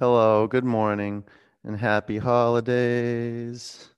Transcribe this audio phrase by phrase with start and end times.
[0.00, 1.22] Hello, good morning,
[1.62, 3.90] and happy holidays.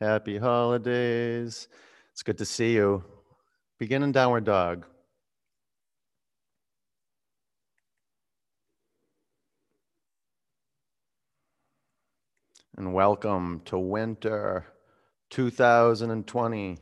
[0.00, 1.66] Happy holidays.
[2.12, 3.02] It's good to see you.
[3.76, 4.86] Begin in downward dog.
[12.76, 14.66] And welcome to winter
[15.30, 16.78] 2020.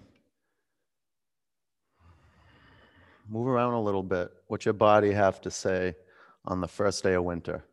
[3.26, 4.30] Move around a little bit.
[4.48, 5.94] What's your body have to say
[6.44, 7.64] on the first day of winter?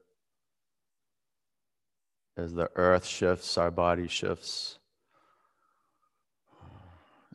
[2.37, 4.77] As the earth shifts, our body shifts.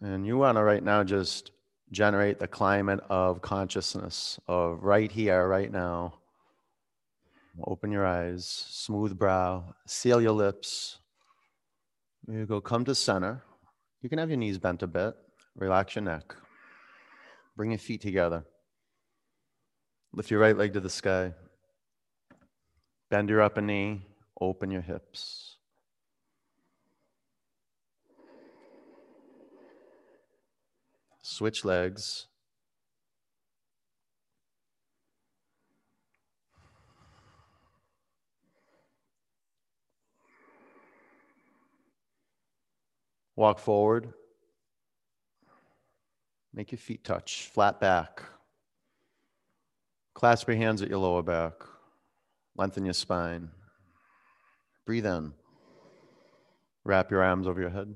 [0.01, 1.51] And you want to right now just
[1.91, 6.15] generate the climate of consciousness of right here, right now.
[7.65, 10.98] Open your eyes, smooth brow, seal your lips.
[12.28, 13.42] You go come to center.
[14.03, 15.14] You can have your knees bent a bit.
[15.56, 16.34] Relax your neck.
[17.56, 18.45] Bring your feet together.
[20.12, 21.34] Lift your right leg to the sky.
[23.11, 24.06] Bend your upper knee.
[24.41, 25.56] Open your hips.
[31.22, 32.27] Switch legs.
[43.36, 44.12] Walk forward.
[46.55, 48.22] Make your feet touch, flat back.
[50.14, 51.55] Clasp your hands at your lower back.
[52.56, 53.48] Lengthen your spine.
[54.84, 55.33] Breathe in.
[56.84, 57.94] Wrap your arms over your head.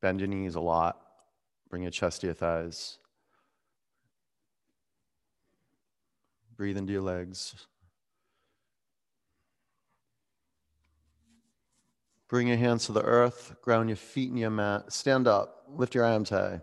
[0.00, 0.98] Bend your knees a lot.
[1.68, 2.98] Bring your chest to your thighs.
[6.56, 7.54] Breathe into your legs.
[12.28, 14.92] Bring your hands to the earth, ground your feet in your mat.
[14.92, 16.60] Stand up, lift your arms high.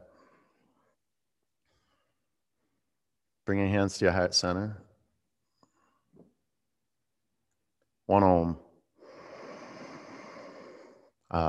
[3.45, 4.77] Bring your hands to your heart center.
[8.07, 8.57] One om.
[11.29, 11.41] Um,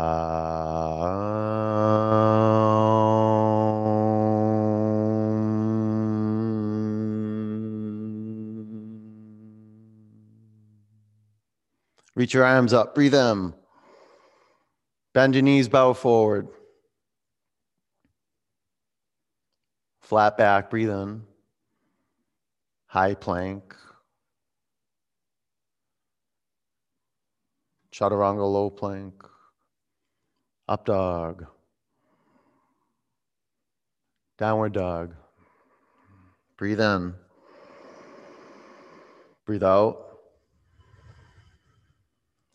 [12.17, 13.55] reach your arms up, breathe in.
[15.15, 16.49] Bend your knees, bow forward.
[20.01, 21.23] Flat back, breathe in.
[22.87, 23.77] High plank.
[27.99, 29.15] Chaturanga low plank.
[30.69, 31.47] Up dog.
[34.39, 35.15] Downward dog.
[36.57, 37.15] Breathe in.
[39.47, 39.97] Breathe out.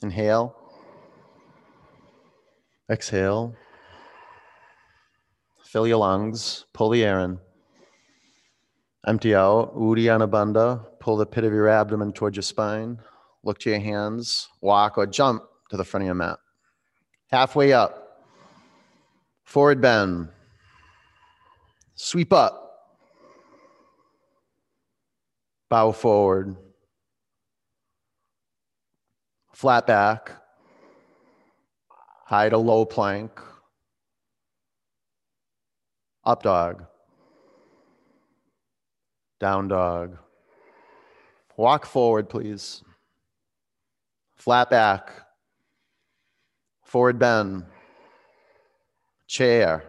[0.01, 0.55] Inhale.
[2.89, 3.53] Exhale.
[5.65, 6.65] Fill your lungs.
[6.73, 7.37] Pull the air in.
[9.05, 9.75] Empty out.
[9.75, 10.85] Uddiyana Bandha.
[11.01, 12.99] Pull the pit of your abdomen towards your spine.
[13.43, 14.47] Look to your hands.
[14.61, 16.39] Walk or jump to the front of your mat.
[17.29, 18.21] Halfway up.
[19.43, 20.29] Forward bend.
[21.95, 22.59] Sweep up.
[25.69, 26.55] Bow forward.
[29.51, 30.31] Flat back.
[32.25, 33.39] High to low plank.
[36.25, 36.85] Up dog.
[39.39, 40.17] Down dog.
[41.57, 42.81] Walk forward, please.
[44.43, 45.09] Flat back.
[46.83, 47.63] Forward bend.
[49.25, 49.85] Chair.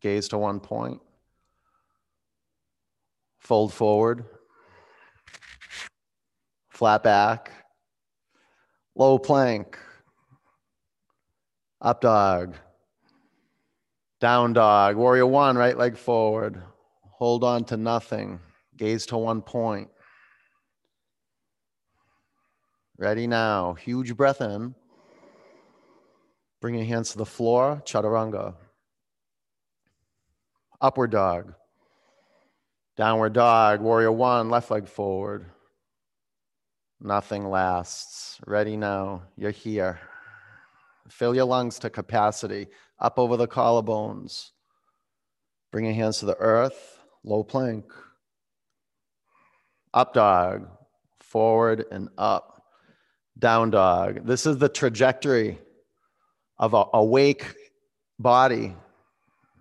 [0.00, 1.00] Gaze to one point.
[3.38, 4.24] Fold forward.
[6.70, 7.52] Flat back.
[8.96, 9.78] Low plank.
[11.80, 12.56] Up dog.
[14.18, 14.96] Down dog.
[14.96, 16.60] Warrior one, right leg forward.
[17.12, 18.40] Hold on to nothing.
[18.76, 19.88] Gaze to one point.
[22.98, 23.74] Ready now.
[23.74, 24.74] Huge breath in.
[26.60, 27.82] Bring your hands to the floor.
[27.84, 28.54] Chaturanga.
[30.80, 31.54] Upward dog.
[32.96, 33.80] Downward dog.
[33.80, 35.46] Warrior one, left leg forward.
[37.00, 38.38] Nothing lasts.
[38.46, 39.22] Ready now.
[39.36, 39.98] You're here.
[41.08, 42.68] Fill your lungs to capacity,
[42.98, 44.50] up over the collarbones.
[45.70, 47.84] Bring your hands to the earth, low plank.
[49.92, 50.68] Up dog,
[51.20, 52.51] forward and up.
[53.38, 54.26] Down dog.
[54.26, 55.58] This is the trajectory
[56.58, 57.54] of a awake
[58.18, 58.76] body.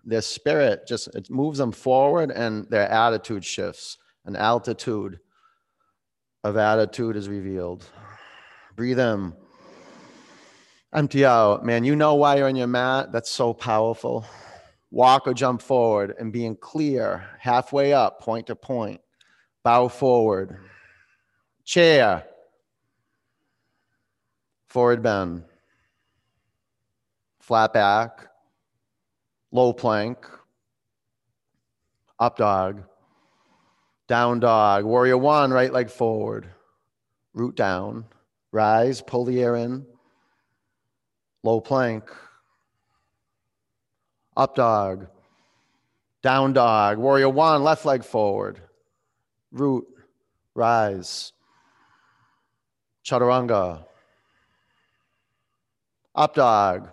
[0.06, 3.98] Their spirit just it moves them forward and their attitude shifts.
[4.26, 5.20] An altitude
[6.44, 7.86] of attitude is revealed.
[8.76, 9.34] Breathe in.
[10.94, 11.64] Empty out.
[11.66, 13.12] Man, you know why you're on your mat?
[13.12, 14.26] That's so powerful.
[14.92, 19.00] Walk or jump forward and being clear, halfway up, point to point.
[19.64, 20.58] Bow forward.
[21.64, 22.26] Chair.
[24.72, 25.44] Forward bend.
[27.42, 28.28] Flat back.
[29.52, 30.26] Low plank.
[32.18, 32.84] Up dog.
[34.08, 34.86] Down dog.
[34.86, 36.48] Warrior one, right leg forward.
[37.34, 38.06] Root down.
[38.54, 39.86] Rise, pull the air in.
[41.44, 42.10] Low plank.
[44.38, 45.08] Up dog.
[46.22, 46.98] Down dog.
[46.98, 48.62] Warrior one, left leg forward.
[49.52, 49.86] Root.
[50.56, 51.34] Rise.
[53.04, 53.84] Chaturanga.
[56.16, 56.90] Up dog.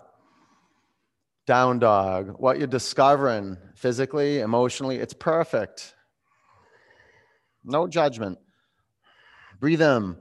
[1.45, 2.35] Down dog.
[2.37, 5.95] What you're discovering physically, emotionally, it's perfect.
[7.63, 8.37] No judgment.
[9.59, 10.15] Breathe in.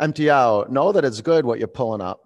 [0.00, 0.72] Empty out.
[0.72, 2.24] Know that it's good what you're pulling up.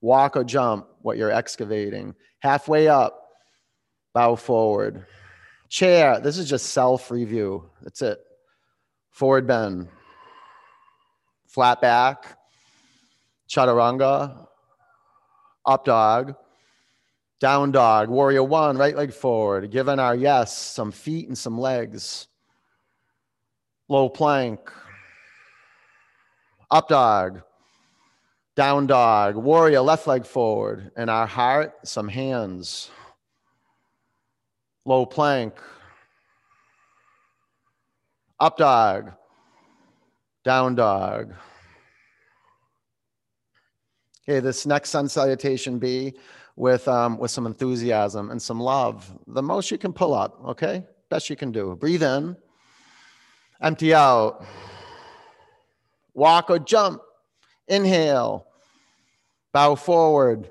[0.00, 2.14] Walk or jump what you're excavating.
[2.40, 3.28] Halfway up,
[4.14, 5.06] bow forward.
[5.68, 6.20] Chair.
[6.20, 7.70] This is just self review.
[7.82, 8.18] That's it.
[9.10, 9.88] Forward bend.
[11.46, 12.37] Flat back.
[13.48, 14.46] Chaturanga.
[15.64, 16.34] Up dog.
[17.40, 18.08] Down dog.
[18.08, 18.76] Warrior one.
[18.76, 19.70] Right leg forward.
[19.70, 22.28] Giving our yes some feet and some legs.
[23.88, 24.70] Low plank
[26.70, 27.42] up dog,
[28.54, 32.90] down dog, warrior, left leg forward, and our heart, some hands,
[34.84, 35.54] low plank,
[38.38, 39.12] up dog,
[40.44, 41.32] down dog.
[44.28, 46.12] Okay, this next sun salutation be
[46.54, 49.10] with um, with some enthusiasm and some love.
[49.26, 50.84] The most you can pull up, okay?
[51.08, 51.74] Best you can do.
[51.76, 52.36] Breathe in,
[53.62, 54.44] empty out
[56.12, 57.00] walk or jump.
[57.68, 58.46] Inhale,
[59.52, 60.50] bow forward,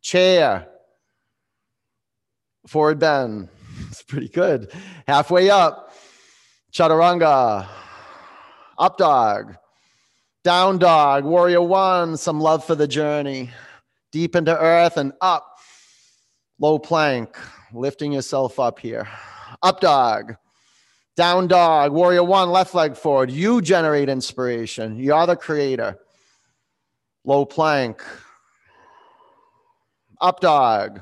[0.00, 0.68] chair,
[2.68, 3.48] forward bend.
[3.88, 4.72] It's pretty good.
[5.06, 5.92] Halfway up,
[6.72, 7.66] chaturanga,
[8.78, 9.56] up dog,
[10.46, 13.50] down dog, warrior one, some love for the journey,
[14.12, 15.58] deep into earth and up,
[16.60, 17.36] low plank,
[17.72, 19.08] lifting yourself up here,
[19.64, 20.36] up dog
[21.16, 23.28] down dog, warrior one, left leg forward.
[23.28, 25.00] You generate inspiration.
[25.00, 25.98] You're the creator.
[27.24, 28.04] Low plank.
[30.20, 31.00] Up dog.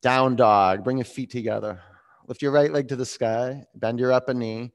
[0.00, 0.82] Down dog.
[0.82, 1.78] Bring your feet together.
[2.26, 3.66] Lift your right leg to the sky.
[3.74, 4.72] Bend your upper knee.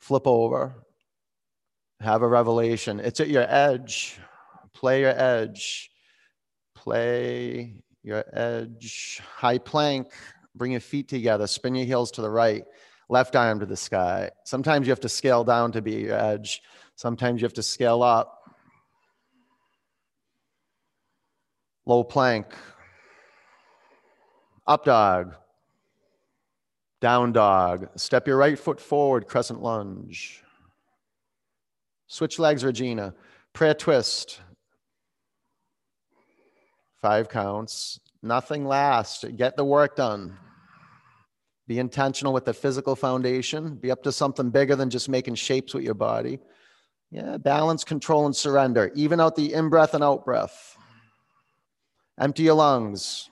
[0.00, 0.74] Flip over.
[2.00, 3.00] Have a revelation.
[3.00, 4.18] It's at your edge.
[4.72, 5.90] Play your edge.
[6.74, 9.20] Play your edge.
[9.34, 10.12] High plank.
[10.54, 11.46] Bring your feet together.
[11.46, 12.64] Spin your heels to the right
[13.08, 14.30] left arm to the sky.
[14.44, 16.62] Sometimes you have to scale down to be your edge.
[16.94, 18.34] Sometimes you have to scale up.
[21.86, 22.54] Low plank.
[24.66, 25.34] Up dog.
[27.00, 27.88] Down dog.
[27.96, 30.44] Step your right foot forward, crescent lunge.
[32.08, 33.14] Switch legs, Regina.
[33.52, 34.40] Prayer twist.
[37.00, 38.00] Five counts.
[38.22, 39.24] Nothing lasts.
[39.36, 40.36] Get the work done.
[41.68, 43.76] Be intentional with the physical foundation.
[43.76, 46.40] Be up to something bigger than just making shapes with your body.
[47.10, 48.90] Yeah, balance, control, and surrender.
[48.94, 50.76] Even out the in breath and out breath.
[52.18, 53.28] Empty your lungs.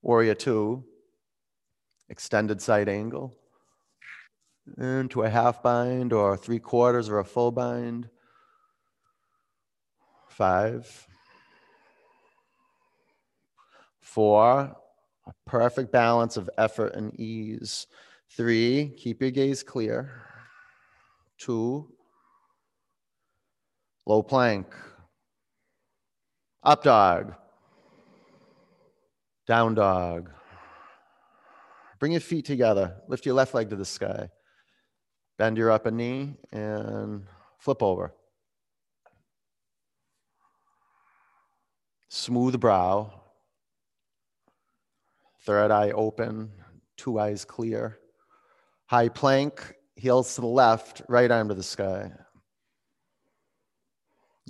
[0.00, 0.84] Warrior two.
[2.08, 3.36] Extended side angle.
[4.76, 8.08] Into a half bind or three quarters or a full bind.
[10.28, 11.06] Five.
[14.00, 14.76] Four
[15.28, 17.86] a perfect balance of effort and ease.
[18.30, 20.22] Three, keep your gaze clear.
[21.38, 21.92] Two,
[24.06, 24.66] low plank.
[26.62, 27.34] Up dog.
[29.46, 30.30] Down dog.
[32.00, 32.96] Bring your feet together.
[33.08, 34.30] Lift your left leg to the sky.
[35.38, 37.24] Bend your upper knee and
[37.58, 38.12] flip over.
[42.08, 43.18] Smooth brow,
[45.48, 46.50] Third eye open,
[46.98, 47.98] two eyes clear.
[48.84, 52.12] High plank, heels to the left, right arm to the sky.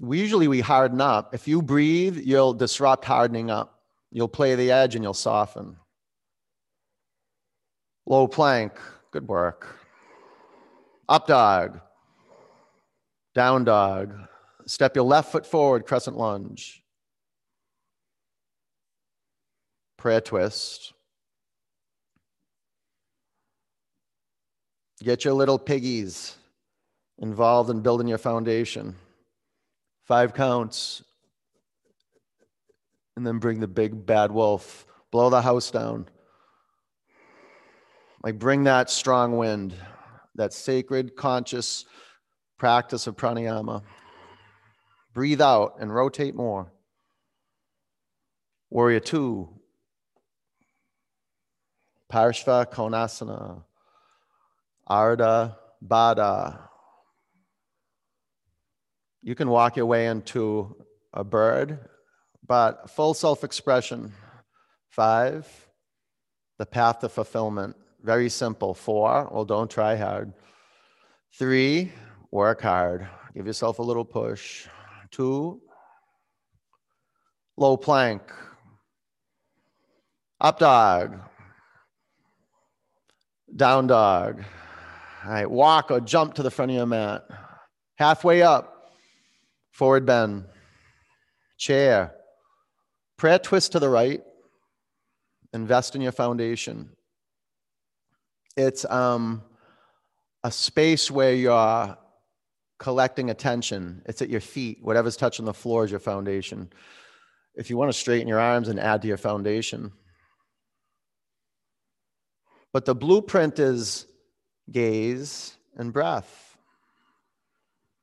[0.00, 1.36] We usually we harden up.
[1.36, 3.80] If you breathe, you'll disrupt hardening up.
[4.10, 5.76] You'll play the edge and you'll soften.
[8.04, 8.72] Low plank,
[9.12, 9.78] good work.
[11.08, 11.80] Up dog,
[13.34, 14.14] down dog.
[14.66, 16.82] Step your left foot forward, crescent lunge.
[19.98, 20.94] prayer twist.
[25.02, 26.36] Get your little piggies
[27.18, 28.96] involved in building your foundation.
[30.04, 31.02] Five counts.
[33.16, 34.86] And then bring the big bad wolf.
[35.10, 36.08] Blow the house down.
[38.22, 39.74] Like bring that strong wind,
[40.38, 41.84] that sacred, conscious
[42.58, 43.82] practice of pranayama.
[45.12, 46.72] Breathe out and rotate more.
[48.70, 49.48] Warrior two.
[52.10, 53.64] Parshva Konasana.
[54.88, 56.60] Ardha Baddha.
[59.22, 60.76] You can walk your way into
[61.12, 61.80] a bird,
[62.46, 64.12] but full self expression.
[64.88, 65.46] Five,
[66.58, 67.76] the path to fulfillment.
[68.02, 68.74] Very simple.
[68.74, 70.32] Four, well, don't try hard.
[71.38, 71.92] Three,
[72.30, 73.08] work hard.
[73.34, 74.66] Give yourself a little push.
[75.10, 75.60] Two,
[77.56, 78.22] low plank.
[80.40, 81.18] Up dog.
[83.54, 84.44] Down dog.
[85.24, 87.24] All right, walk or jump to the front of your mat.
[87.96, 88.92] Halfway up,
[89.72, 90.44] forward bend.
[91.56, 92.14] Chair.
[93.16, 94.20] Prayer twist to the right.
[95.52, 96.90] Invest in your foundation.
[98.58, 99.44] It's um,
[100.42, 101.96] a space where you're
[102.80, 104.02] collecting attention.
[104.04, 104.78] It's at your feet.
[104.82, 106.72] Whatever's touching the floor is your foundation.
[107.54, 109.92] If you want to straighten your arms and add to your foundation.
[112.72, 114.08] But the blueprint is
[114.68, 116.58] gaze and breath.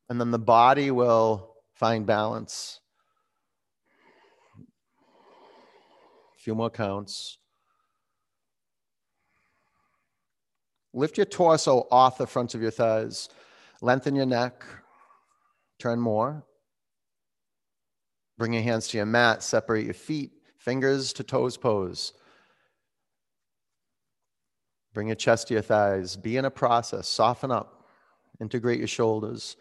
[0.08, 2.80] And then the body will find balance.
[6.38, 7.40] A few more counts.
[10.96, 13.28] Lift your torso off the fronts of your thighs.
[13.82, 14.64] Lengthen your neck.
[15.78, 16.46] Turn more.
[18.38, 19.44] Bring your hands to your mat.
[19.44, 20.32] Separate your feet.
[20.58, 22.14] Fingers to toes pose.
[24.94, 26.16] Bring your chest to your thighs.
[26.16, 27.10] Be in a process.
[27.10, 27.86] Soften up.
[28.40, 29.58] Integrate your shoulders.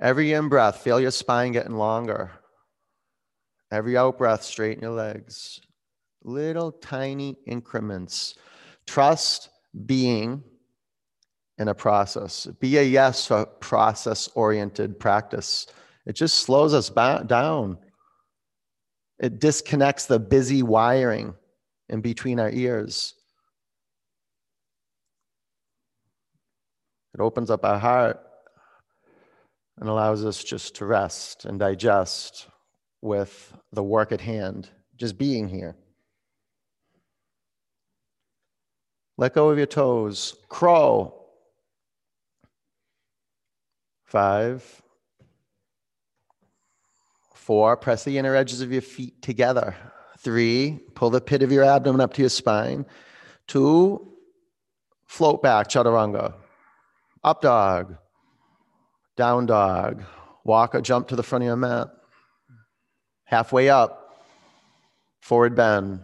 [0.00, 2.30] Every in breath, feel your spine getting longer.
[3.72, 5.60] Every out breath, straighten your legs.
[6.22, 8.36] Little tiny increments.
[8.86, 9.48] Trust
[9.86, 10.42] being
[11.58, 12.46] in a process.
[12.60, 15.66] Be a process oriented practice.
[16.06, 17.78] It just slows us down.
[19.18, 21.34] It disconnects the busy wiring
[21.88, 23.14] in between our ears.
[27.14, 28.20] It opens up our heart
[29.78, 32.48] and allows us just to rest and digest
[33.00, 35.76] with the work at hand, just being here.
[39.16, 40.36] Let go of your toes.
[40.48, 41.14] Crow.
[44.04, 44.82] Five.
[47.34, 47.76] Four.
[47.76, 49.76] Press the inner edges of your feet together.
[50.18, 50.80] Three.
[50.94, 52.86] Pull the pit of your abdomen up to your spine.
[53.46, 54.08] Two.
[55.06, 56.34] Float back, chaturanga.
[57.22, 57.96] Up dog.
[59.16, 60.04] Down dog.
[60.44, 61.88] Walk or jump to the front of your mat.
[63.24, 64.24] Halfway up.
[65.20, 66.00] Forward bend.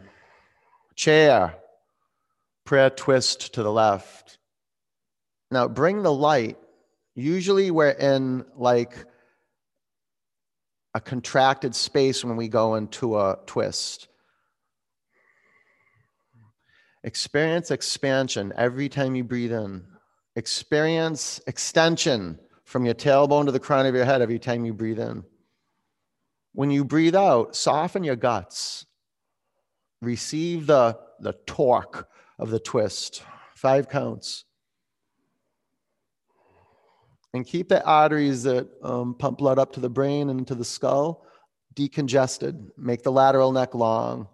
[0.94, 1.54] Chair
[2.68, 4.36] prayer twist to the left.
[5.50, 6.58] Now bring the light.
[7.14, 9.06] Usually we're in like
[10.92, 14.08] a contracted space when we go into a twist.
[17.02, 19.86] Experience expansion every time you breathe in.
[20.36, 25.00] Experience extension from your tailbone to the crown of your head every time you breathe
[25.00, 25.24] in.
[26.52, 28.84] When you breathe out, soften your guts.
[30.02, 32.06] Receive the, the torque
[32.38, 33.22] of the twist.
[33.54, 34.44] Five counts.
[37.34, 40.64] And keep the arteries that um, pump blood up to the brain and into the
[40.64, 41.26] skull
[41.74, 42.70] decongested.
[42.76, 44.28] Make the lateral neck long.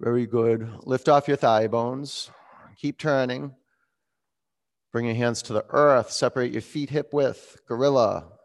[0.00, 0.68] Very good.
[0.84, 2.30] Lift off your thigh bones.
[2.76, 3.54] Keep turning.
[4.92, 6.10] Bring your hands to the earth.
[6.10, 7.56] Separate your feet hip width.
[7.66, 8.37] Gorilla.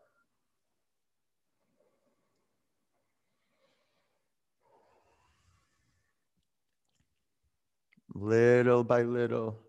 [8.13, 9.59] Little by little.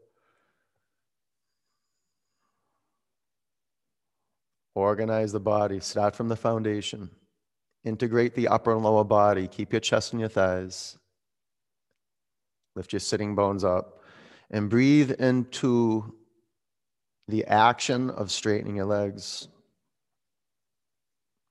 [4.74, 7.10] Organize the body, start from the foundation.
[7.84, 9.46] Integrate the upper and lower body.
[9.46, 10.98] Keep your chest and your thighs.
[12.74, 14.00] Lift your sitting bones up
[14.50, 16.14] and breathe into
[17.28, 19.48] the action of straightening your legs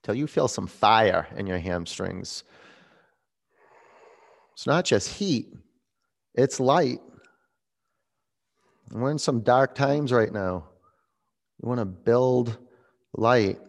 [0.04, 2.44] till you feel some fire in your hamstrings.
[4.54, 5.56] It's not just heat,
[6.34, 7.00] it's light.
[8.92, 10.66] We're in some dark times right now.
[11.62, 12.58] You want to build
[13.14, 13.60] light.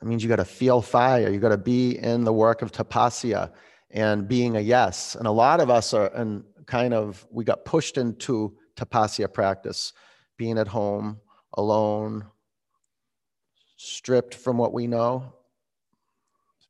[0.00, 1.30] That means you got to feel fire.
[1.30, 3.52] You got to be in the work of tapasya
[3.90, 5.14] and being a yes.
[5.14, 9.92] And a lot of us are and kind of we got pushed into tapasya practice,
[10.36, 11.20] being at home
[11.56, 12.26] alone,
[13.76, 15.32] stripped from what we know.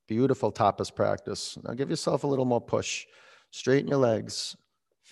[0.07, 1.57] Beautiful tapas practice.
[1.65, 3.07] Now give yourself a little more push.
[3.51, 4.57] Straighten your legs.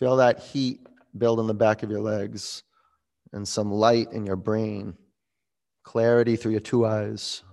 [0.02, 0.80] Feel that heat
[1.16, 2.64] build in the back of your legs,
[3.32, 4.97] and some light in your brain.
[5.85, 7.44] Clarity through your two eyes.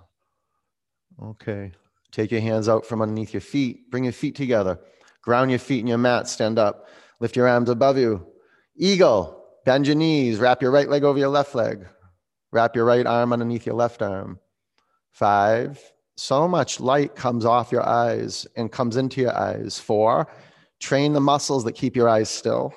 [1.21, 1.73] Okay.
[2.11, 3.91] Take your hands out from underneath your feet.
[3.91, 4.79] Bring your feet together.
[5.21, 6.27] Ground your feet in your mat.
[6.27, 6.87] Stand up.
[7.19, 8.25] Lift your arms above you.
[8.75, 9.45] Eagle.
[9.63, 10.39] Bend your knees.
[10.39, 11.85] Wrap your right leg over your left leg.
[12.51, 14.39] Wrap your right arm underneath your left arm.
[15.11, 15.79] Five.
[16.17, 19.77] So much light comes off your eyes and comes into your eyes.
[19.77, 20.27] Four.
[20.79, 22.73] Train the muscles that keep your eyes still.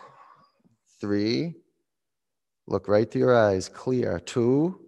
[1.01, 1.55] Three.
[2.67, 3.69] Look right through your eyes.
[3.69, 4.19] Clear.
[4.21, 4.81] Two.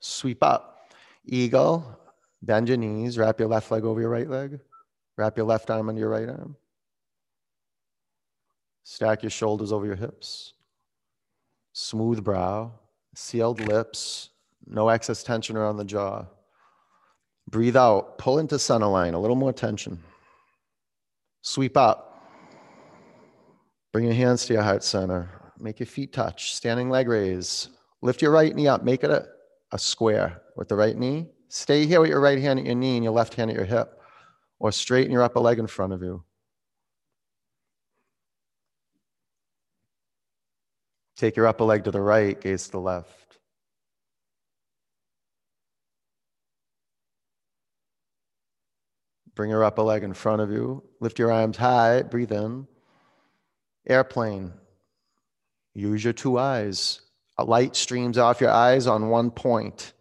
[0.00, 0.92] Sweep up.
[1.24, 1.98] Eagle.
[2.42, 3.18] Bend your knees.
[3.18, 4.58] Wrap your left leg over your right leg.
[5.16, 6.56] Wrap your left arm under your right arm.
[8.84, 10.54] Stack your shoulders over your hips.
[11.72, 12.72] Smooth brow,
[13.14, 14.30] sealed lips,
[14.66, 16.26] no excess tension around the jaw.
[17.48, 20.02] Breathe out, pull into center line, a little more tension.
[21.42, 22.08] Sweep up.
[23.92, 25.28] Bring your hands to your heart center.
[25.58, 26.54] Make your feet touch.
[26.54, 27.68] Standing leg raise.
[28.00, 28.82] Lift your right knee up.
[28.82, 29.26] Make it a,
[29.72, 31.26] a square with the right knee.
[31.48, 33.66] Stay here with your right hand at your knee and your left hand at your
[33.66, 34.00] hip,
[34.58, 36.24] or straighten your upper leg in front of you.
[41.16, 43.21] Take your upper leg to the right, gaze to the left.
[49.34, 50.82] Bring your upper leg in front of you.
[51.00, 52.66] Lift your arms high, breathe in.
[53.88, 54.52] Airplane.
[55.74, 57.00] Use your two eyes.
[57.38, 59.94] A light streams off your eyes on one point.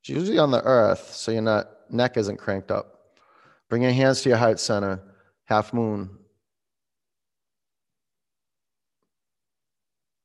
[0.00, 3.16] It's usually on the earth, so your neck isn't cranked up.
[3.68, 5.02] Bring your hands to your heart center,
[5.44, 6.10] half moon.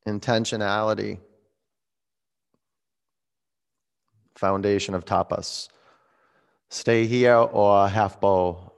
[0.08, 1.20] Intentionality,
[4.36, 5.70] foundation of tapas.
[6.74, 8.74] Stay here or half bow.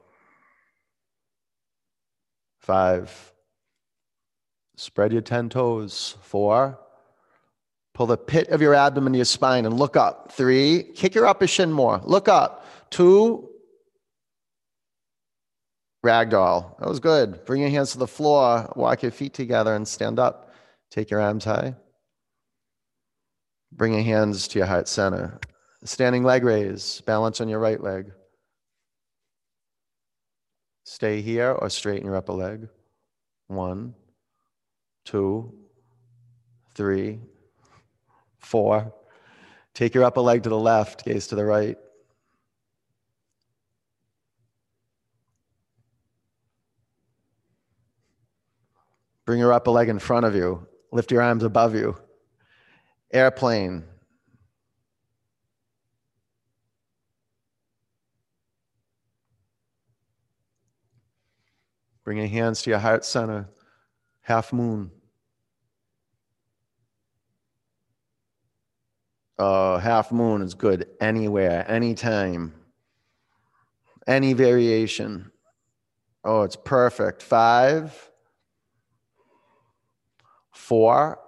[2.60, 3.34] Five.
[4.76, 6.18] Spread your 10 toes.
[6.22, 6.78] Four.
[7.94, 10.34] Pull the pit of your abdomen to your spine and look up.
[10.34, 12.02] Three, kick your upper shin more.
[12.04, 12.66] Look up.
[12.90, 13.48] Two,
[16.06, 16.78] ragdoll.
[16.80, 17.46] That was good.
[17.46, 20.52] Bring your hands to the floor, walk your feet together, and stand up.
[20.92, 21.76] Take your arms high.
[23.72, 25.40] Bring your hands to your heart center.
[25.86, 28.12] Standing leg raise, balance on your right leg.
[30.84, 32.68] Stay here or straighten your upper leg.
[33.48, 33.96] One,
[35.06, 35.54] two,
[36.74, 37.20] three,
[38.46, 38.94] Four.
[39.74, 41.78] Take your upper leg to the left, gaze to the right.
[49.26, 50.68] Bring your upper leg in front of you.
[50.92, 51.98] Lift your arms above you.
[53.12, 53.84] Airplane.
[62.06, 63.50] Bring your hands to your heart center.
[64.22, 64.92] Half moon.
[69.38, 72.54] uh, half moon is good anywhere, anytime,
[74.08, 75.32] any variation.
[76.24, 77.22] Oh, it's perfect.
[77.22, 78.10] Five,
[80.52, 81.20] four,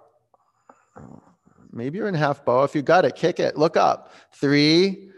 [1.72, 2.64] maybe you're in half bow.
[2.64, 4.12] If you got it, kick it, look up.
[4.34, 5.10] Three,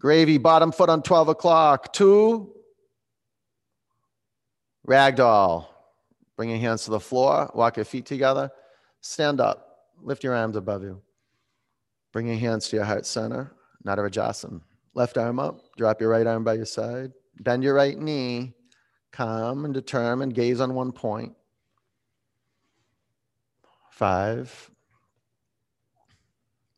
[0.00, 1.92] gravy, bottom foot on 12 o'clock.
[1.92, 2.54] Two,
[4.90, 5.66] ragdoll.
[6.36, 8.50] Bring your hands to the floor, walk your feet together,
[9.00, 11.00] stand up, lift your arms above you.
[12.12, 13.52] Bring your hands to your heart center,
[13.86, 14.60] Natarajasana.
[14.94, 17.12] Left arm up, drop your right arm by your side.
[17.40, 18.54] Bend your right knee,
[19.12, 21.34] calm and determined, gaze on one point.
[23.90, 24.70] Five.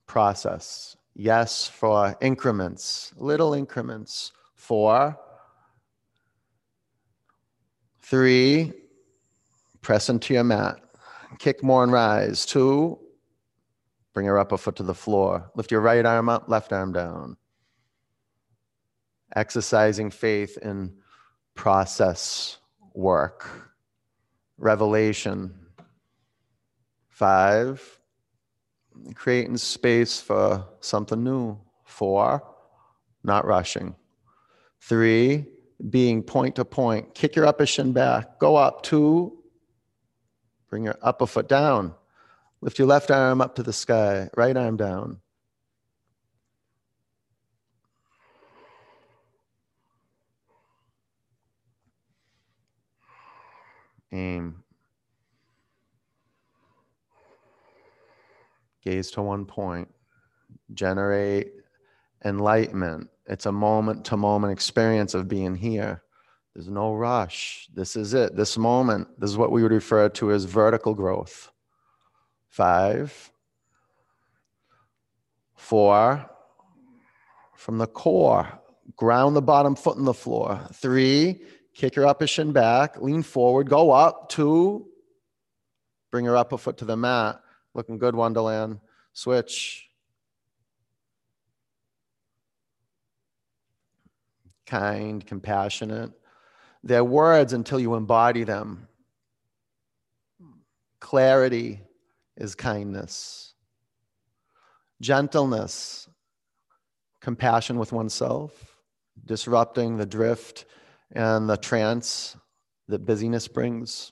[0.06, 0.96] Process.
[1.14, 4.32] Yes for increments, little increments.
[4.54, 5.18] Four.
[8.12, 8.74] Three.
[9.80, 10.78] Press into your mat.
[11.38, 12.44] Kick more and rise.
[12.44, 12.98] Two.
[14.12, 15.50] Bring your upper foot to the floor.
[15.54, 17.38] Lift your right arm up, left arm down.
[19.34, 20.92] Exercising faith in
[21.54, 22.58] process
[22.92, 23.48] work.
[24.58, 25.54] Revelation.
[27.08, 27.98] Five,
[29.14, 31.58] creating space for something new.
[31.86, 32.42] Four,
[33.24, 33.94] not rushing.
[34.82, 35.46] Three,
[35.90, 37.14] being point to point.
[37.14, 38.38] Kick your upper shin back.
[38.38, 38.82] Go up.
[38.82, 39.42] Two,
[40.70, 41.94] bring your upper foot down.
[42.60, 45.20] Lift your left arm up to the sky, right arm down.
[54.12, 54.62] Aim.
[58.84, 59.88] Gaze to one point.
[60.72, 61.52] Generate
[62.24, 63.08] enlightenment.
[63.26, 66.02] It's a moment to moment experience of being here.
[66.54, 67.68] There's no rush.
[67.72, 68.36] This is it.
[68.36, 69.08] This moment.
[69.18, 71.50] This is what we would refer to as vertical growth.
[72.48, 73.32] Five,
[75.54, 76.28] four,
[77.54, 78.60] from the core,
[78.96, 80.60] ground the bottom foot in the floor.
[80.74, 81.40] Three,
[81.72, 84.28] kick your upper shin back, lean forward, go up.
[84.28, 84.88] Two,
[86.10, 87.40] bring your upper foot to the mat.
[87.72, 88.80] Looking good, Wonderland.
[89.14, 89.88] Switch.
[94.72, 96.12] Kind, compassionate.
[96.82, 98.88] They're words until you embody them.
[100.98, 101.82] Clarity
[102.38, 103.52] is kindness.
[104.98, 106.08] Gentleness,
[107.20, 108.78] compassion with oneself,
[109.26, 110.64] disrupting the drift
[111.10, 112.34] and the trance
[112.88, 114.10] that busyness brings.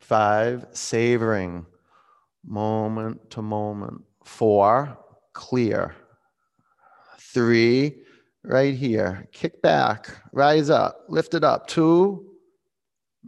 [0.00, 1.66] Five, savoring
[2.42, 4.04] moment to moment.
[4.24, 4.96] Four,
[5.34, 5.94] clear.
[7.18, 8.05] Three,
[8.46, 9.28] right here.
[9.32, 11.66] Kick back, rise up, lift it up.
[11.66, 12.24] Two,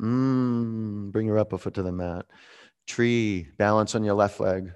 [0.00, 2.26] mm, bring your upper foot to the mat.
[2.86, 4.72] Tree, balance on your left leg.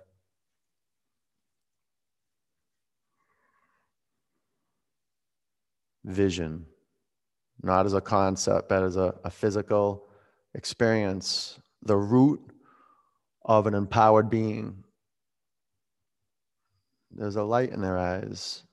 [6.04, 6.66] Vision,
[7.62, 10.08] not as a concept, but as a, a physical
[10.54, 12.40] experience, the root
[13.44, 14.82] of an empowered being.
[17.12, 18.64] There's a light in their eyes.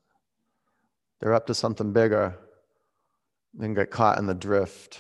[1.20, 2.38] They're up to something bigger
[3.54, 5.00] than get caught in the drift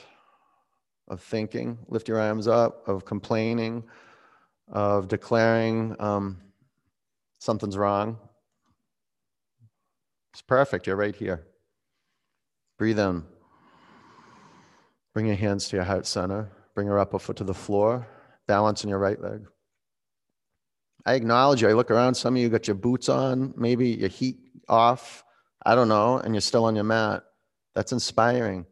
[1.07, 1.77] of thinking.
[1.87, 3.83] Lift your arms up, of complaining,
[4.71, 6.37] of declaring um,
[7.39, 8.17] something's wrong.
[10.33, 10.87] It's perfect.
[10.87, 11.45] You're right here.
[12.77, 13.23] Breathe in.
[15.13, 16.51] Bring your hands to your heart center.
[16.75, 18.07] Bring your upper foot to the floor.
[18.47, 19.45] Balance in your right leg.
[21.05, 21.69] I acknowledge you.
[21.69, 22.15] I look around.
[22.15, 25.23] Some of you got your boots on, maybe your heat off.
[25.65, 27.23] I don't know, and you're still on your mat.
[27.75, 28.65] That's inspiring.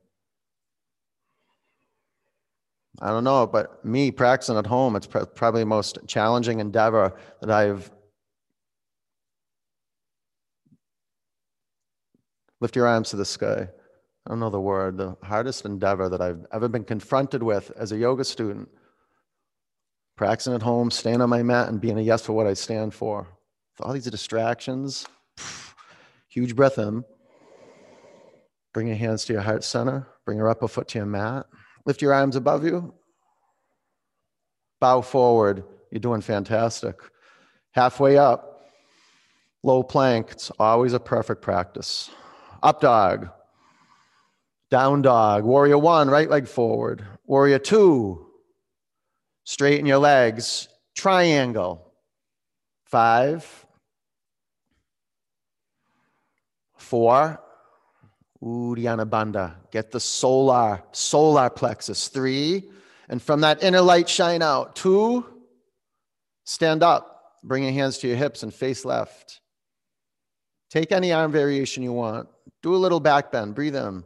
[3.00, 7.15] I don't know, but me practicing at home, it's pr- probably the most challenging endeavor
[7.41, 7.91] that I've.
[12.60, 13.67] Lift your arms to the sky.
[14.26, 17.91] I don't know the word, the hardest endeavor that I've ever been confronted with as
[17.91, 18.67] a yoga student.
[20.15, 22.95] Practicing at home, staying on my mat, and being a yes for what I stand
[22.95, 23.28] for.
[23.78, 25.06] With all these distractions,
[26.28, 27.04] huge breath in.
[28.74, 30.08] Bring your hands to your heart center.
[30.26, 31.46] Bring your upper foot to your mat.
[31.86, 32.94] Lift your arms above you.
[34.80, 35.63] Bow forward.
[35.92, 36.96] You're doing fantastic.
[37.72, 38.70] Halfway up,
[39.63, 40.32] low plank.
[40.32, 42.10] It's always a perfect practice.
[42.62, 43.30] Up dog.
[44.70, 45.46] Down dog.
[45.46, 47.06] Warrior one, right leg forward.
[47.26, 48.28] Warrior two,
[49.46, 50.68] straighten your legs.
[50.96, 51.94] Triangle.
[52.86, 53.66] Five.
[56.78, 57.42] Four.
[58.42, 59.56] Uddiyana Bandha.
[59.72, 62.08] Get the solar, solar plexus.
[62.08, 62.70] Three.
[63.10, 64.76] And from that inner light, shine out.
[64.76, 65.26] Two.
[66.44, 67.36] Stand up.
[67.44, 69.42] Bring your hands to your hips and face left.
[70.70, 72.28] Take any arm variation you want.
[72.62, 73.56] Do a little back bend.
[73.56, 74.04] Breathe in.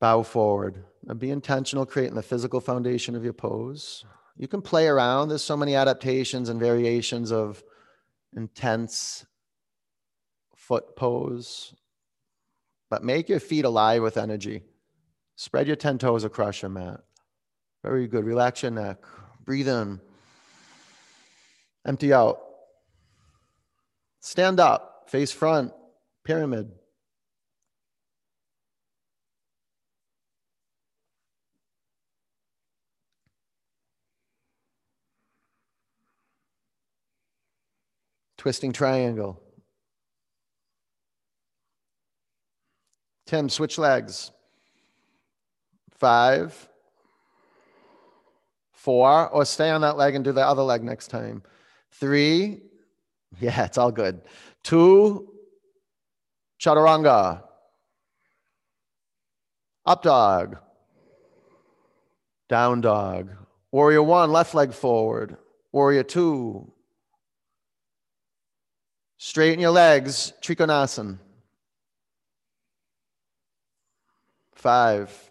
[0.00, 0.84] Bow forward.
[1.04, 4.04] Now be intentional, creating the physical foundation of your pose.
[4.36, 5.28] You can play around.
[5.28, 7.62] There's so many adaptations and variations of
[8.34, 9.26] intense
[10.70, 11.74] foot pose,
[12.90, 14.62] but make your feet alive with energy.
[15.34, 17.00] Spread your 10 toes across your mat.
[17.82, 18.24] Very good.
[18.24, 18.98] Relax your neck.
[19.44, 19.98] Breathe in.
[21.84, 22.38] Empty out.
[24.20, 25.10] Stand up.
[25.10, 25.72] Face front.
[26.22, 26.70] Pyramid.
[38.38, 39.42] Twisting triangle.
[43.30, 44.32] Tim, switch legs.
[45.98, 46.68] Five,
[48.72, 51.44] four, or stay on that leg and do the other leg next time.
[51.92, 52.60] Three,
[53.38, 54.22] yeah, it's all good.
[54.64, 55.32] Two,
[56.58, 57.44] chaturanga.
[59.86, 60.58] Up dog.
[62.48, 63.30] Down dog.
[63.70, 65.36] Warrior one, left leg forward.
[65.70, 66.72] Warrior two.
[69.18, 71.18] Straighten your legs, Trikonasana.
[74.60, 75.30] Five.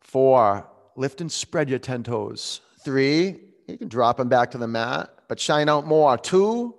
[0.00, 0.66] Four.
[0.96, 2.62] Lift and spread your 10 toes.
[2.82, 3.40] Three.
[3.68, 6.16] You can drop them back to the mat, but shine out more.
[6.16, 6.74] Two.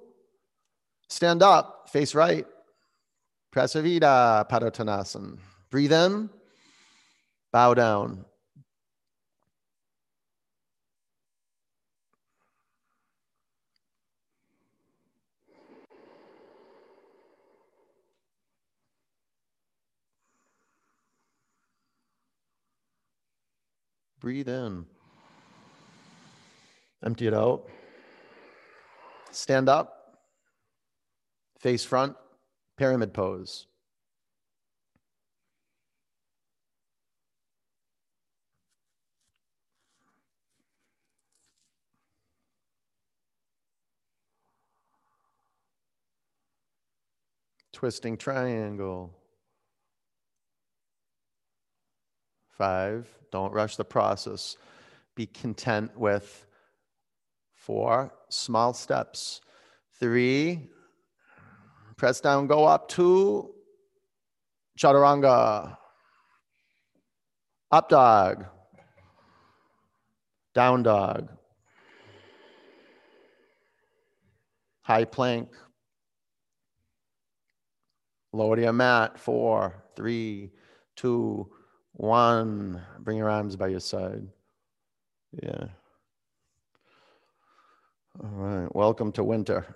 [1.09, 2.47] Stand up, face right.
[3.53, 5.37] Prasarita Padottanasana.
[5.69, 6.31] Breathe in.
[7.51, 8.25] Bow down.
[24.25, 24.87] Breathe in.
[27.05, 27.69] Empty it out.
[29.29, 30.17] Stand up.
[31.59, 32.15] Face front.
[32.75, 33.67] Pyramid pose.
[47.71, 49.15] Twisting triangle.
[52.57, 54.55] Five, don't rush the process.
[55.13, 56.45] Be content with
[57.53, 59.41] four small steps.
[59.99, 60.69] Three,
[61.97, 62.87] press down, go up.
[62.87, 63.53] Two,
[64.79, 65.77] chaturanga.
[67.71, 68.45] Up dog.
[70.53, 71.29] Down dog.
[74.81, 75.49] High plank.
[78.31, 79.19] Lower to your mat.
[79.19, 80.51] Four, three,
[80.95, 81.49] two,
[81.95, 82.81] one.
[82.99, 84.27] Bring your arms by your side.
[85.41, 85.65] Yeah.
[88.23, 88.75] All right.
[88.75, 89.75] Welcome to winter.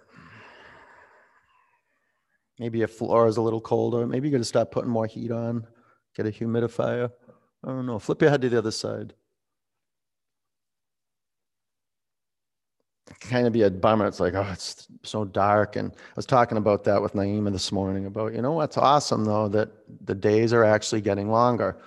[2.58, 4.06] Maybe your floor is a little colder.
[4.06, 5.66] Maybe you got to start putting more heat on.
[6.16, 7.12] Get a humidifier.
[7.64, 8.00] I don't know.
[8.00, 9.14] Flip your head to the other side.
[13.20, 14.08] kind of be a bummer.
[14.08, 15.76] It's like, oh, it's so dark.
[15.76, 19.26] And I was talking about that with Naima this morning about, you know, what's awesome
[19.26, 19.70] though, that
[20.06, 21.78] the days are actually getting longer.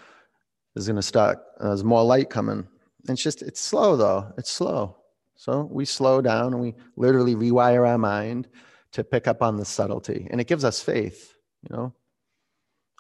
[0.74, 2.66] There's going to start, uh, there's more light coming.
[3.08, 4.32] It's just, it's slow though.
[4.38, 4.96] It's slow.
[5.34, 8.48] So we slow down and we literally rewire our mind
[8.92, 10.28] to pick up on the subtlety.
[10.30, 11.34] And it gives us faith,
[11.68, 11.94] you know?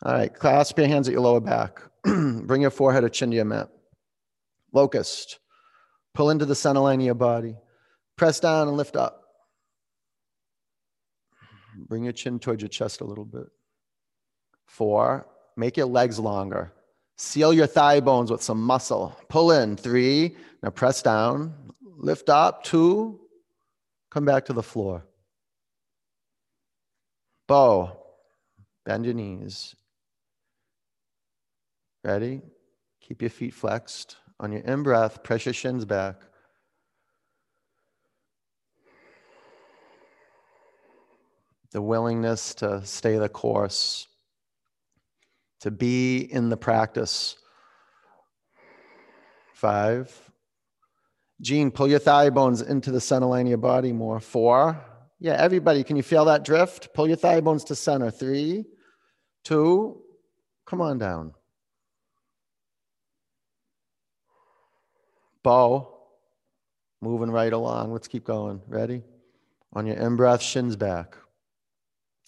[0.04, 1.80] All right, clasp your hands at your lower back.
[2.02, 3.68] Bring your forehead or chin to your mat.
[4.72, 5.38] Locust.
[6.14, 7.54] Pull into the center line of your body.
[8.16, 9.22] Press down and lift up.
[11.76, 13.46] Bring your chin towards your chest a little bit.
[14.66, 16.72] Four, make your legs longer.
[17.22, 19.16] Seal your thigh bones with some muscle.
[19.28, 19.76] Pull in.
[19.76, 21.54] Three, now press down.
[21.80, 22.64] Lift up.
[22.64, 23.20] Two,
[24.10, 25.06] come back to the floor.
[27.46, 27.96] Bow,
[28.84, 29.76] bend your knees.
[32.02, 32.42] Ready?
[33.00, 34.16] Keep your feet flexed.
[34.40, 36.16] On your in breath, press your shins back.
[41.70, 44.06] the willingness to stay the course,
[45.62, 47.36] to be in the practice.
[49.54, 50.30] Five.
[51.40, 54.20] Gene, pull your thigh bones into the center line of your body more.
[54.20, 54.84] Four.
[55.20, 56.92] Yeah, everybody, can you feel that drift?
[56.94, 58.10] Pull your thigh bones to center.
[58.10, 58.64] Three,
[59.44, 60.02] two,
[60.66, 61.32] come on down.
[65.44, 65.96] Bow,
[67.00, 67.92] moving right along.
[67.92, 68.60] Let's keep going.
[68.66, 69.02] Ready?
[69.74, 71.16] On your in breath, shins back.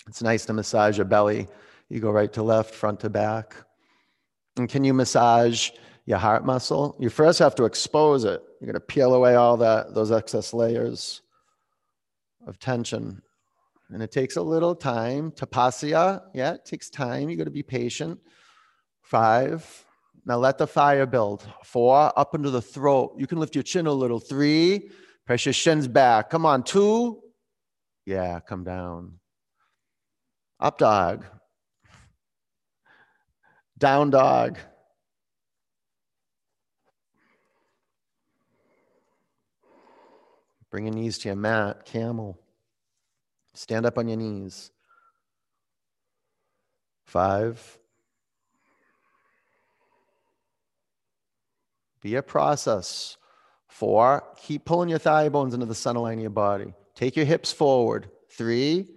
[0.07, 1.49] It's nice to massage your belly.
[1.95, 3.55] You go right to left, front to back.
[4.57, 5.71] And can you massage
[6.07, 6.97] your heart muscle?
[6.99, 8.43] You first have to expose it.
[8.61, 11.23] You're going to peel away all that those excess layers
[12.49, 13.23] of tension.
[13.91, 15.31] And it takes a little time.
[15.31, 17.31] Tapasya, yeah, it takes time.
[17.31, 18.19] You got to be patient.
[19.03, 19.87] Five.
[20.27, 21.47] Now let the fire build.
[21.63, 23.15] Four, up into the throat.
[23.19, 24.19] You can lift your chin a little.
[24.19, 24.91] Three,
[25.27, 26.29] press your shins back.
[26.29, 26.65] Come on.
[26.65, 27.21] Two,
[28.05, 29.21] yeah, come down.
[30.59, 31.25] Up dog.
[33.85, 34.57] Down dog.
[40.71, 42.41] Bring your knees to your mat, camel.
[43.53, 44.71] Stand up on your knees.
[47.05, 47.79] Five.
[52.01, 53.19] Be a process.
[53.69, 54.25] Four.
[54.39, 56.73] Keep pulling your thigh bones into the center line of your body.
[56.95, 58.09] Take your hips forward.
[58.31, 58.89] Three.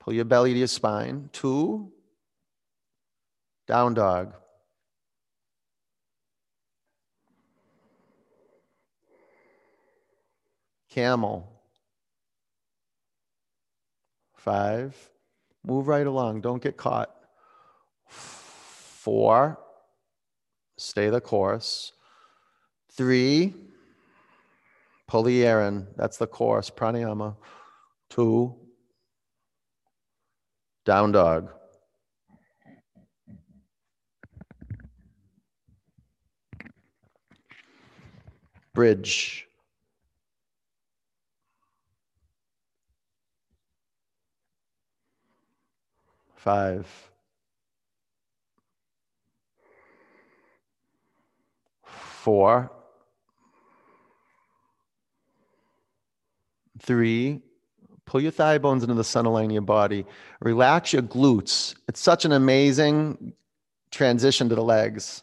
[0.00, 1.30] Pull your belly to your spine.
[1.32, 1.94] Two.
[3.70, 4.34] Down dog.
[10.90, 11.48] Camel.
[14.34, 14.96] Five.
[15.64, 16.40] Move right along.
[16.40, 17.14] Don't get caught.
[18.08, 19.56] Four.
[20.76, 21.92] Stay the course.
[22.90, 23.54] Three.
[25.06, 25.86] Pull the air in.
[25.96, 26.70] That's the course.
[26.70, 27.36] Pranayama.
[28.08, 28.56] Two.
[30.84, 31.52] Down dog.
[38.80, 39.46] Bridge.
[46.34, 46.88] Five.
[51.84, 52.72] Four.
[56.80, 57.42] Three.
[58.06, 60.06] Pull your thigh bones into the center line of your body.
[60.40, 61.74] Relax your glutes.
[61.86, 63.34] It's such an amazing
[63.90, 65.22] transition to the legs.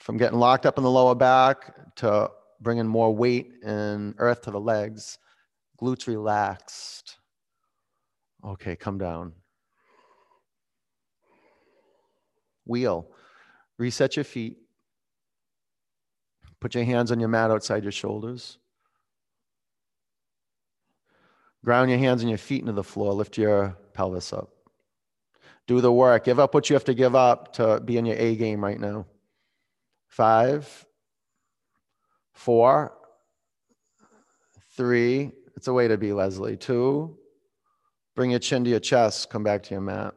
[0.00, 4.50] from getting locked up in the lower back to bringing more weight and earth to
[4.50, 5.18] the legs.
[5.80, 7.18] Glutes relaxed.
[8.44, 9.32] Okay, come down.
[12.64, 13.08] Wheel.
[13.78, 14.58] Reset your feet.
[16.60, 18.58] Put your hands on your mat outside your shoulders.
[21.64, 23.12] Ground your hands and your feet into the floor.
[23.12, 24.50] Lift your pelvis up.
[25.66, 26.24] Do the work.
[26.24, 28.78] Give up what you have to give up to be in your A game right
[28.78, 29.06] now.
[30.06, 30.85] Five,
[32.36, 32.92] four,
[34.76, 35.32] three.
[35.56, 36.56] It's a way to be, Leslie.
[36.56, 37.18] Two.
[38.14, 39.30] Bring your chin to your chest.
[39.30, 40.14] Come back to your mat.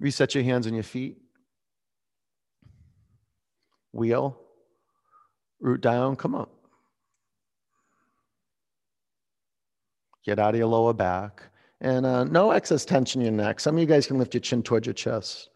[0.00, 1.18] Reset your hands and your feet.
[3.92, 4.40] Wheel.
[5.60, 6.16] Root down.
[6.16, 6.50] Come up.
[10.24, 11.42] Get out of your lower back.
[11.82, 13.60] And uh, no excess tension in your neck.
[13.60, 15.49] Some of you guys can lift your chin towards your chest.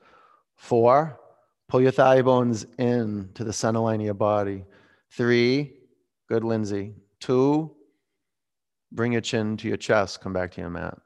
[0.64, 1.20] Four.
[1.68, 4.64] Pull your thigh bones in to the center line of your body.
[5.10, 5.74] Three.
[6.26, 6.94] Good, Lindsay.
[7.20, 7.76] Two.
[8.90, 10.22] Bring your chin to your chest.
[10.22, 10.96] Come back to your mat.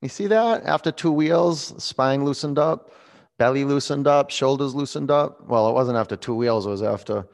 [0.00, 0.64] You see that?
[0.64, 2.92] After two wheels, spine loosened up,
[3.38, 5.46] belly loosened up, shoulders loosened up.
[5.46, 7.26] Well, it wasn't after two wheels, it was after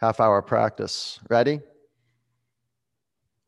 [0.00, 1.20] half hour practice.
[1.30, 1.60] Ready?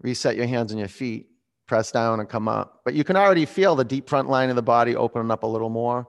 [0.01, 1.27] Reset your hands and your feet,
[1.67, 2.81] press down and come up.
[2.85, 5.49] But you can already feel the deep front line of the body opening up a
[5.49, 6.07] little more.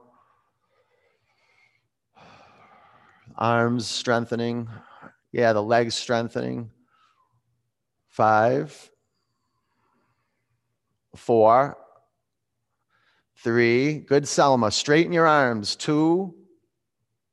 [3.38, 4.69] Arms strengthening.
[5.32, 6.69] Yeah, the legs strengthening.
[8.10, 8.91] Five,
[11.15, 11.78] four,
[13.43, 14.72] Three, good Selma.
[14.72, 15.76] Straighten your arms.
[15.76, 16.34] Two,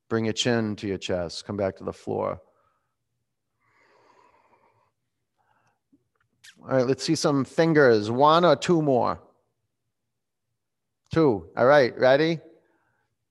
[0.09, 1.45] bring your chin to your chest.
[1.45, 2.41] Come back to the floor.
[6.61, 8.11] All right, let's see some fingers.
[8.11, 9.21] One or two more?
[11.13, 11.47] Two.
[11.55, 12.41] All right, ready?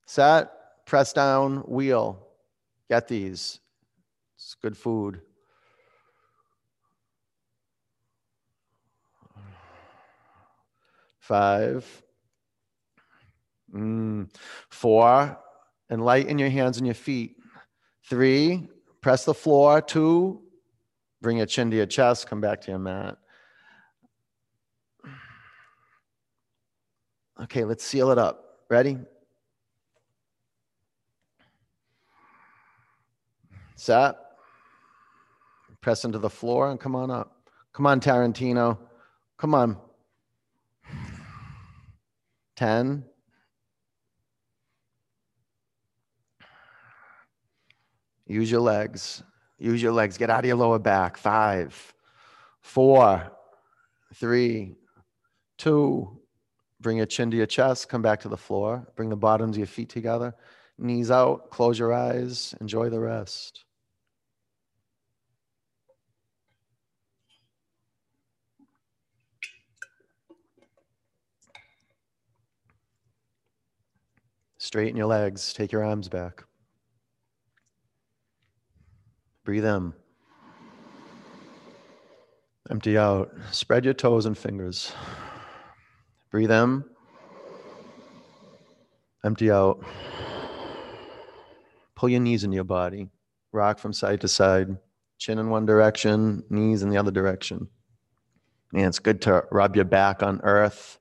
[0.06, 0.50] Set,
[0.87, 2.29] press down, wheel.
[2.90, 3.61] Get these.
[4.35, 5.20] It's good food.
[11.20, 12.03] Five.
[13.72, 14.29] Mm.
[14.70, 15.38] Four,
[15.88, 17.37] and light in your hands and your feet.
[18.09, 18.68] Three,
[19.00, 19.81] press the floor.
[19.81, 20.42] Two,
[21.22, 23.18] bring your chin to your chest, come back to your mat.
[27.40, 28.64] Okay, let's seal it up.
[28.68, 28.98] Ready?
[33.80, 34.16] Set.
[35.80, 37.48] Press into the floor and come on up.
[37.72, 38.78] Come on, Tarantino.
[39.38, 39.76] Come on.
[42.56, 43.04] 10,
[48.30, 49.24] Use your legs.
[49.58, 50.16] Use your legs.
[50.16, 51.16] Get out of your lower back.
[51.16, 51.92] Five,
[52.60, 53.32] four,
[54.14, 54.76] three,
[55.58, 56.20] two.
[56.80, 57.88] Bring your chin to your chest.
[57.88, 58.86] Come back to the floor.
[58.94, 60.32] Bring the bottoms of your feet together.
[60.78, 61.50] Knees out.
[61.50, 62.54] Close your eyes.
[62.60, 63.64] Enjoy the rest.
[74.70, 75.52] Straighten your legs.
[75.52, 76.44] Take your arms back.
[79.44, 79.92] Breathe in.
[82.70, 83.33] Empty out.
[83.50, 84.92] Spread your toes and fingers.
[86.30, 86.85] Breathe in.
[89.24, 89.85] Empty out.
[91.96, 93.09] Pull your knees in your body.
[93.50, 94.76] Rock from side to side.
[95.18, 97.66] Chin in one direction, knees in the other direction.
[98.70, 101.00] Man, it's good to rub your back on earth.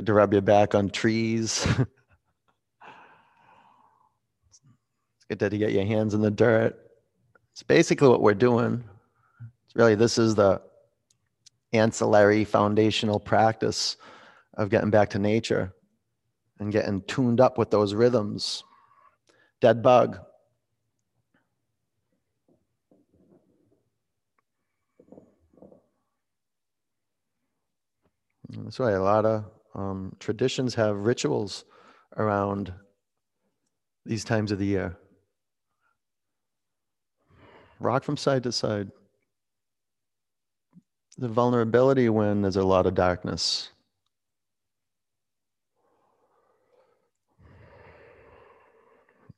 [0.00, 1.66] Good to rub your back on trees.
[1.76, 1.90] it's
[5.28, 6.74] good to get your hands in the dirt.
[7.52, 8.82] It's basically what we're doing.
[9.66, 10.62] It's really, this is the
[11.74, 13.98] ancillary foundational practice
[14.54, 15.74] of getting back to nature
[16.60, 18.64] and getting tuned up with those rhythms.
[19.60, 20.18] Dead bug.
[28.48, 31.64] That's why a lot of um, traditions have rituals
[32.16, 32.72] around
[34.04, 34.96] these times of the year.
[37.78, 38.90] Rock from side to side.
[41.18, 43.70] The vulnerability when there's a lot of darkness.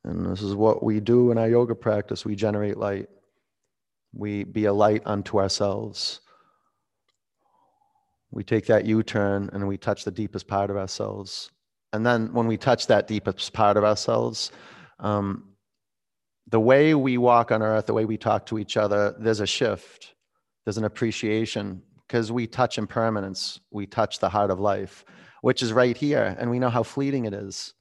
[0.03, 2.25] And this is what we do in our yoga practice.
[2.25, 3.07] We generate light.
[4.13, 6.19] We be a light unto ourselves.
[8.33, 11.51] We take that U turn and we touch the deepest part of ourselves.
[11.93, 14.51] And then when we touch that deepest part of ourselves,
[14.99, 15.49] um,
[16.47, 19.45] the way we walk on earth, the way we talk to each other, there's a
[19.45, 20.15] shift,
[20.65, 25.05] there's an appreciation because we touch impermanence, we touch the heart of life.
[25.43, 26.37] which is right here.
[26.39, 27.73] And we know how fleeting it is.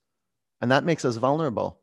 [0.61, 1.79] And that makes us vulnerable.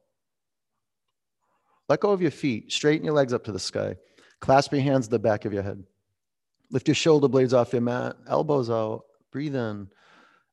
[1.87, 3.95] Let go of your feet, straighten your legs up to the sky,
[4.41, 5.81] clasp your hands to the back of your head.
[6.71, 9.87] Lift your shoulder blades off your mat, elbows out, breathe in,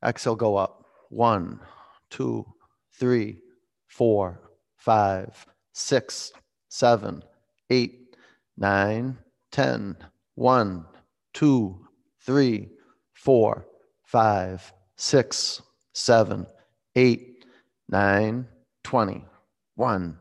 [0.04, 0.86] exhale, go up.
[1.10, 1.60] One,
[2.10, 2.46] two,
[2.92, 3.38] three,
[3.86, 4.40] four,
[4.76, 6.32] five, six,
[6.68, 7.22] seven,
[7.70, 8.16] eight,
[8.56, 9.18] nine,
[9.50, 9.96] ten.
[10.34, 10.86] One,
[11.34, 11.86] two,
[12.20, 12.70] three,
[13.12, 13.66] four,
[14.04, 15.60] five, six,
[15.92, 16.46] seven,
[16.94, 17.44] eight,
[17.88, 18.46] nine,
[18.82, 19.24] twenty.
[19.74, 20.18] One,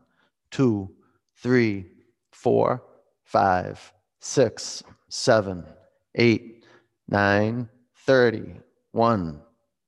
[0.52, 0.89] two,
[1.38, 1.86] three,
[2.32, 2.84] four,
[3.24, 5.66] five, six, seven,
[6.16, 6.66] eight,
[7.07, 7.70] nine,
[8.05, 8.55] thirty.
[8.91, 9.41] One,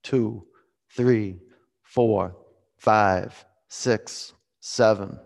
[0.04, 0.46] two,
[0.90, 1.40] three,
[1.82, 2.36] four,
[2.78, 5.18] five, six, seven,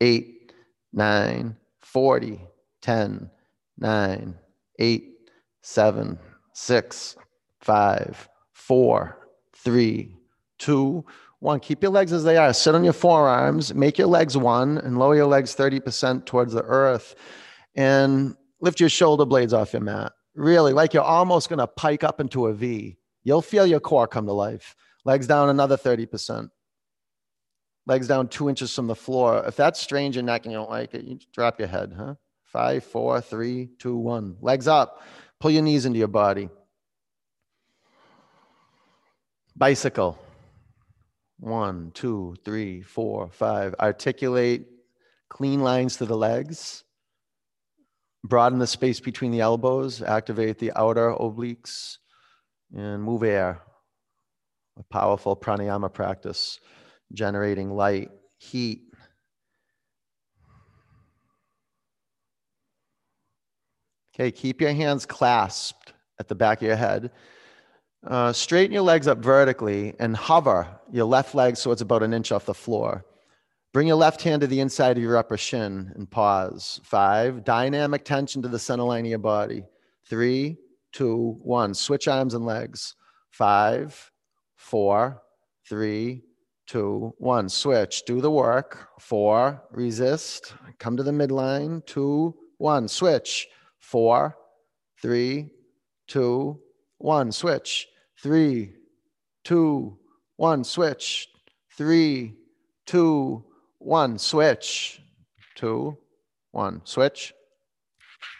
[0.00, 0.52] eight,
[0.92, 2.40] nine, forty,
[2.82, 3.30] ten,
[3.78, 4.34] nine,
[4.78, 5.14] eight,
[5.62, 6.18] seven,
[6.52, 7.16] six,
[7.60, 10.16] five, four, three,
[10.58, 11.04] two,
[11.40, 11.60] one.
[11.60, 12.52] Keep your legs as they are.
[12.52, 16.62] Sit on your forearms, make your legs one, and lower your legs 30% towards the
[16.62, 17.14] earth.
[17.74, 20.12] And lift your shoulder blades off your mat.
[20.34, 22.96] Really, like you're almost going to pike up into a V.
[23.24, 24.74] You'll feel your core come to life.
[25.04, 26.50] Legs down another 30%.
[27.86, 29.44] Legs down two inches from the floor.
[29.46, 32.14] If that's strange and neck and you don't like it, you drop your head, huh?
[32.44, 34.36] Five, four, three, two, one.
[34.40, 35.02] Legs up.
[35.38, 36.48] Pull your knees into your body.
[39.56, 40.18] Bicycle.
[41.38, 43.74] One, two, three, four, five.
[43.80, 44.66] Articulate
[45.28, 46.84] clean lines to the legs.
[48.24, 50.02] Broaden the space between the elbows.
[50.02, 51.98] Activate the outer obliques
[52.74, 53.62] and move air.
[54.78, 56.58] A powerful pranayama practice,
[57.12, 58.82] generating light, heat.
[64.14, 67.10] Okay, keep your hands clasped at the back of your head.
[68.06, 72.14] Uh, straighten your legs up vertically and hover your left leg so it's about an
[72.14, 73.04] inch off the floor.
[73.72, 76.80] Bring your left hand to the inside of your upper shin and pause.
[76.82, 79.62] Five, dynamic tension to the center line of your body.
[80.06, 80.56] Three,
[80.92, 81.74] two, one.
[81.74, 82.96] Switch arms and legs.
[83.30, 84.10] Five,
[84.56, 85.22] four,
[85.68, 86.24] three,
[86.66, 87.48] two, one.
[87.48, 88.02] Switch.
[88.06, 88.88] Do the work.
[88.98, 90.52] Four, resist.
[90.80, 91.86] Come to the midline.
[91.86, 92.88] Two, one.
[92.88, 93.46] Switch.
[93.78, 94.36] Four,
[95.00, 95.48] three,
[96.08, 96.60] two,
[96.98, 97.30] one.
[97.30, 97.86] Switch.
[98.20, 98.72] Three,
[99.44, 99.96] two,
[100.38, 100.64] one.
[100.64, 101.28] Switch.
[101.76, 102.34] Three,
[102.84, 103.44] two,
[103.80, 104.18] one.
[104.18, 105.00] Switch.
[105.56, 105.98] Two,
[106.52, 106.80] one.
[106.84, 107.34] Switch.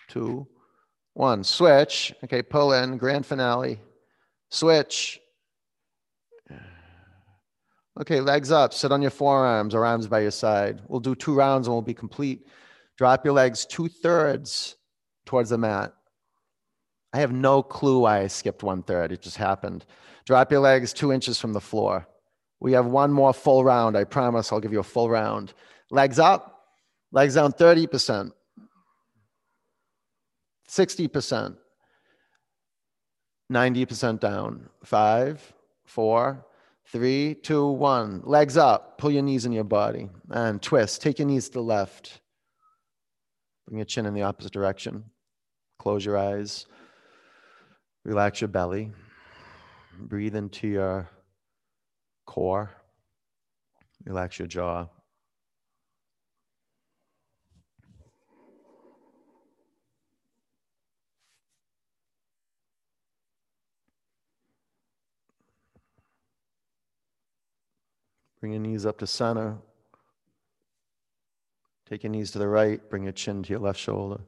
[0.08, 0.46] Two,
[1.14, 1.42] one.
[1.42, 2.14] Switch.
[2.22, 2.96] Okay, pull in.
[2.96, 3.80] Grand finale.
[4.50, 5.18] Switch.
[8.00, 8.72] Okay, legs up.
[8.72, 10.80] Sit on your forearms or arms by your side.
[10.86, 12.46] We'll do two rounds and we'll be complete.
[12.96, 14.76] Drop your legs two thirds
[15.26, 15.92] towards the mat.
[17.12, 19.12] I have no clue why I skipped one third.
[19.12, 19.84] It just happened.
[20.24, 22.06] Drop your legs two inches from the floor.
[22.60, 23.96] We have one more full round.
[23.96, 25.54] I promise I'll give you a full round.
[25.90, 26.66] Legs up,
[27.10, 28.32] legs down 30%,
[30.68, 31.56] 60%,
[33.50, 34.68] 90% down.
[34.84, 35.52] Five,
[35.84, 36.46] four,
[36.86, 38.22] three, two, one.
[38.24, 38.98] Legs up.
[38.98, 41.02] Pull your knees in your body and twist.
[41.02, 42.20] Take your knees to the left.
[43.66, 45.04] Bring your chin in the opposite direction.
[45.78, 46.66] Close your eyes.
[48.04, 48.92] Relax your belly.
[49.98, 51.08] Breathe into your
[52.30, 52.70] core.
[54.04, 54.86] Relax your jaw.
[68.38, 69.58] Bring your knees up to center.
[71.88, 72.80] Take your knees to the right.
[72.88, 74.20] Bring your chin to your left shoulder.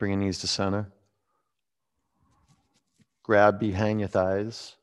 [0.00, 0.90] Bring your knees to center.
[3.22, 4.74] Grab behind your thighs.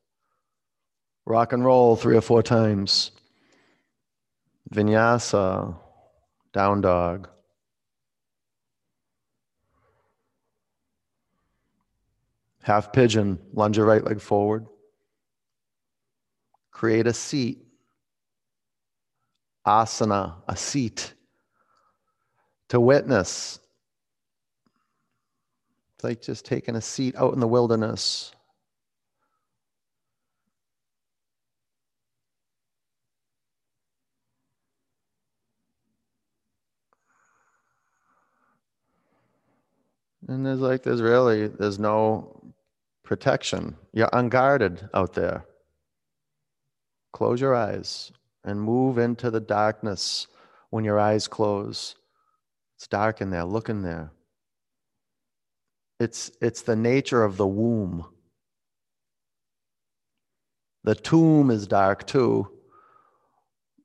[1.26, 3.10] Rock and roll three or four times.
[4.72, 5.76] Vinyasa,
[6.54, 7.28] down dog.
[12.62, 14.68] Half pigeon, lunge your right leg forward.
[16.70, 17.66] Create a seat.
[19.66, 21.14] Asana, a seat
[22.70, 23.60] to witness
[26.04, 28.32] like just taking a seat out in the wilderness.
[40.28, 42.54] And there's like, there's really, there's no
[43.04, 43.78] protection.
[43.94, 45.46] You're unguarded out there.
[47.14, 48.12] Close your eyes
[48.44, 50.28] and move into the darkness
[50.70, 51.96] when your eyes close.
[52.76, 53.46] It's dark in there.
[53.46, 54.12] Look in there.
[56.00, 58.06] It's, it's the nature of the womb.
[60.84, 62.50] The tomb is dark too.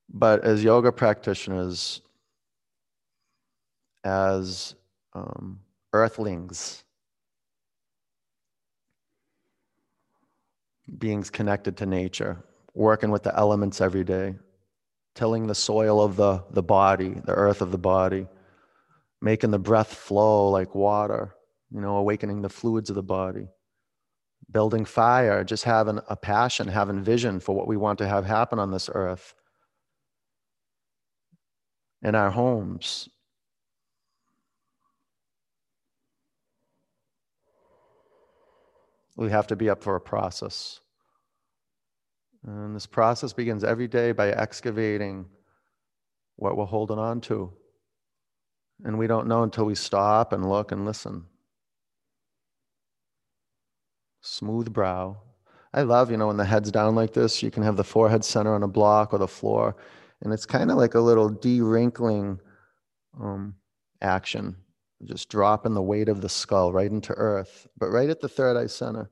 [0.09, 2.03] But as yoga practitioners,
[4.05, 4.75] as
[5.15, 5.61] um,
[5.93, 6.85] earthlings,
[10.99, 12.45] beings connected to nature,
[12.75, 14.35] working with the elements every day,
[15.15, 18.27] tilling the soil of the, the body, the earth of the body,
[19.23, 21.35] making the breath flow like water,
[21.73, 23.49] you know, awakening the fluids of the body,
[24.51, 28.59] building fire, just having a passion, having vision for what we want to have happen
[28.59, 29.35] on this earth,
[32.03, 33.09] in our homes.
[39.16, 40.81] We have to be up for a process.
[42.45, 45.27] And this process begins every day by excavating
[46.37, 47.53] what we're holding on to.
[48.85, 51.27] And we don't know until we stop and look and listen.
[54.23, 55.16] Smooth brow.
[55.75, 58.25] I love, you know, when the head's down like this, you can have the forehead
[58.25, 59.77] center on a block or the floor.
[60.20, 62.39] And it's kind of like a little de wrinkling
[63.20, 63.57] um,
[64.01, 64.57] action,
[65.05, 68.57] just dropping the weight of the skull right into earth, but right at the third
[68.57, 69.11] eye center.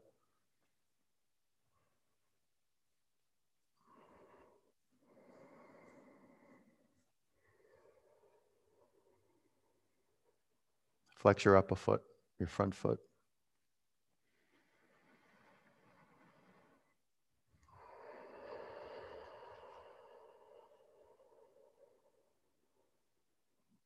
[11.09, 12.03] Flex your upper foot,
[12.39, 13.01] your front foot.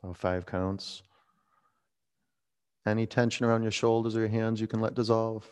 [0.04, 1.02] About five counts.
[2.84, 5.48] Any tension around your shoulders or your hands you can let dissolve.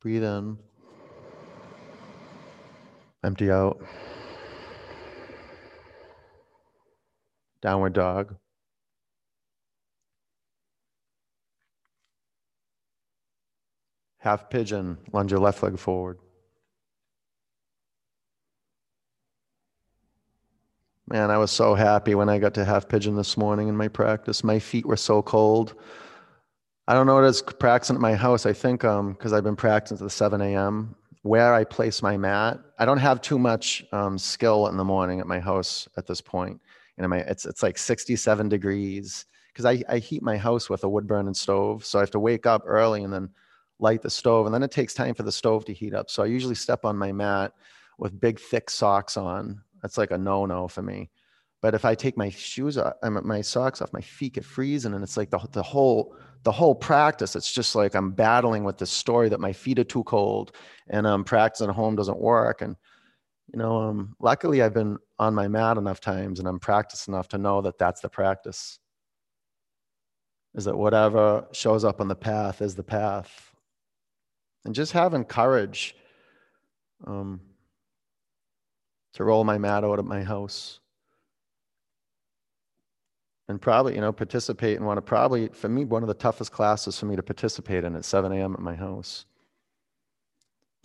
[0.00, 0.56] Breathe in.
[3.24, 3.84] Empty out.
[7.60, 8.36] Downward dog.
[14.24, 16.18] Half pigeon, lunge your left leg forward.
[21.06, 23.88] Man, I was so happy when I got to half pigeon this morning in my
[23.88, 24.42] practice.
[24.42, 25.74] My feet were so cold.
[26.88, 28.46] I don't know what it's practicing at my house.
[28.46, 30.94] I think um because I've been practicing at the 7 a.m.
[31.20, 32.60] where I place my mat.
[32.78, 36.22] I don't have too much um, skill in the morning at my house at this
[36.22, 36.62] point.
[36.96, 40.88] Know, my it's it's like 67 degrees because I, I heat my house with a
[40.88, 41.84] wood burning stove.
[41.84, 43.28] So I have to wake up early and then
[43.78, 44.46] light the stove.
[44.46, 46.10] And then it takes time for the stove to heat up.
[46.10, 47.52] So I usually step on my mat
[47.98, 49.62] with big thick socks on.
[49.82, 51.10] That's like a no-no for me.
[51.64, 55.02] But if I take my shoes off, my socks off, my feet get freezing, and
[55.02, 57.34] it's like the, the whole the whole practice.
[57.34, 60.52] It's just like I'm battling with this story that my feet are too cold,
[60.88, 62.60] and um, practicing at home doesn't work.
[62.60, 62.76] And
[63.50, 67.28] you know, um, luckily I've been on my mat enough times, and I'm practiced enough
[67.28, 68.78] to know that that's the practice.
[70.54, 73.53] Is that whatever shows up on the path is the path,
[74.64, 75.94] and just having courage
[77.06, 77.40] um,
[79.14, 80.80] to roll my mat out at my house.
[83.48, 86.50] And probably you know participate in one of probably for me one of the toughest
[86.50, 89.26] classes for me to participate in at 7 a.m at my house.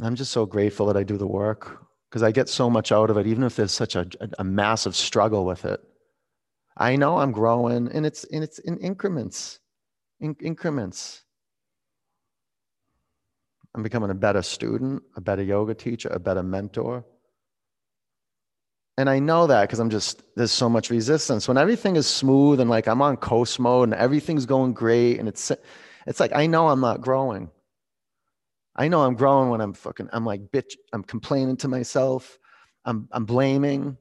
[0.02, 3.10] I'm just so grateful that i do the work because i get so much out
[3.10, 4.06] of it even if there's such a,
[4.40, 5.80] a, massive struggle with it.
[6.76, 9.60] I know i'm growing and it's and it's in increments
[10.20, 11.24] in increments
[13.76, 17.04] i'm becoming a better student a better yoga teacher a better mentor
[19.00, 21.48] and I know that because I'm just there's so much resistance.
[21.48, 25.30] When everything is smooth and like I'm on coast mode and everything's going great and
[25.30, 25.54] it's
[26.06, 27.50] it's like I know I'm not growing.
[28.76, 32.38] I know I'm growing when I'm fucking I'm like bitch I'm complaining to myself.
[32.84, 33.96] I'm I'm blaming.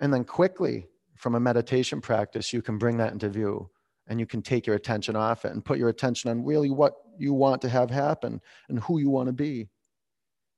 [0.00, 3.68] And then quickly from a meditation practice you can bring that into view
[4.06, 6.94] and you can take your attention off it and put your attention on really what
[7.20, 9.68] you want to have happen and who you want to be.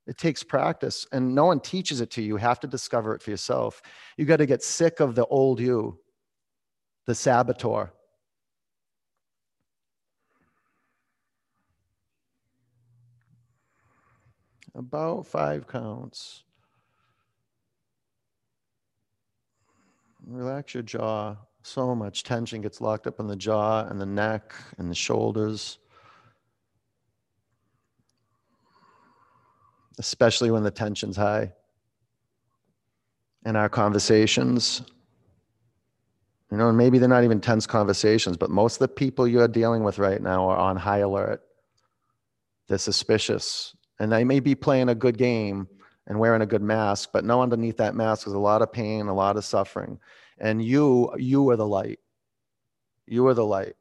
[0.06, 2.28] It takes practice, and no one teaches it to you.
[2.28, 3.80] You have to discover it for yourself.
[4.16, 5.98] You got to get sick of the old you,
[7.06, 7.92] the saboteur.
[14.74, 16.44] About five counts.
[20.26, 21.36] Relax your jaw.
[21.62, 25.78] So much tension gets locked up in the jaw and the neck and the shoulders.
[30.00, 31.52] Especially when the tension's high.
[33.44, 34.82] In our conversations,
[36.50, 39.46] you know, and maybe they're not even tense conversations, but most of the people you're
[39.46, 41.42] dealing with right now are on high alert.
[42.66, 43.76] They're suspicious.
[43.98, 45.68] And they may be playing a good game
[46.06, 49.06] and wearing a good mask, but no underneath that mask is a lot of pain,
[49.06, 50.00] a lot of suffering.
[50.38, 51.98] And you, you are the light.
[53.06, 53.76] You are the light.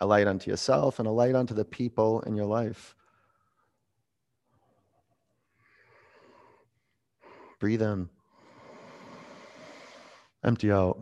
[0.00, 2.95] A light unto yourself and a light unto the people in your life.
[7.58, 8.08] Breathe in.
[10.44, 11.00] Empty out.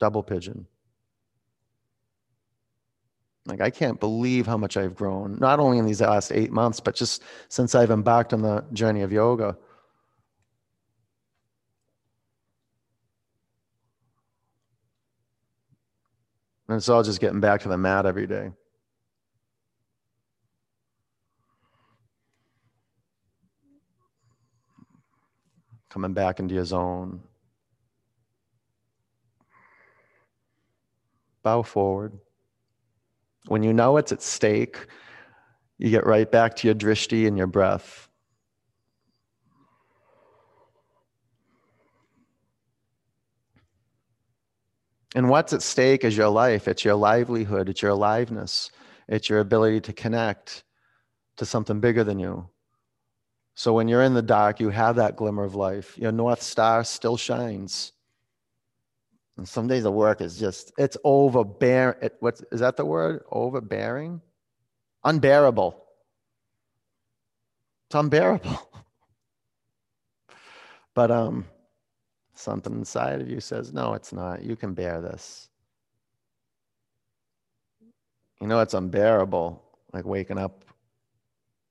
[0.00, 0.66] Double pigeon.
[3.46, 6.80] Like, I can't believe how much I've grown, not only in these last eight months,
[6.80, 9.56] but just since I've embarked on the journey of yoga.
[16.68, 18.52] And it's all just getting back to the mat every day.
[25.90, 27.22] Coming back into your zone.
[31.42, 32.18] Bow forward.
[33.46, 34.86] When you know it's at stake,
[35.78, 38.08] you get right back to your drishti and your breath.
[45.14, 46.68] And what's at stake is your life.
[46.68, 47.68] It's your livelihood.
[47.68, 48.70] It's your aliveness.
[49.08, 50.64] It's your ability to connect
[51.38, 52.48] to something bigger than you.
[53.58, 55.98] So when you're in the dark, you have that glimmer of life.
[55.98, 57.90] Your North Star still shines.
[59.36, 61.96] And some days the work is just, it's overbearing.
[62.00, 63.24] It, what is that the word?
[63.32, 64.20] Overbearing?
[65.02, 65.84] Unbearable.
[67.88, 68.70] It's unbearable.
[70.94, 71.44] but um,
[72.34, 74.40] something inside of you says, no, it's not.
[74.40, 75.48] You can bear this.
[78.40, 79.60] You know, it's unbearable,
[79.92, 80.64] like waking up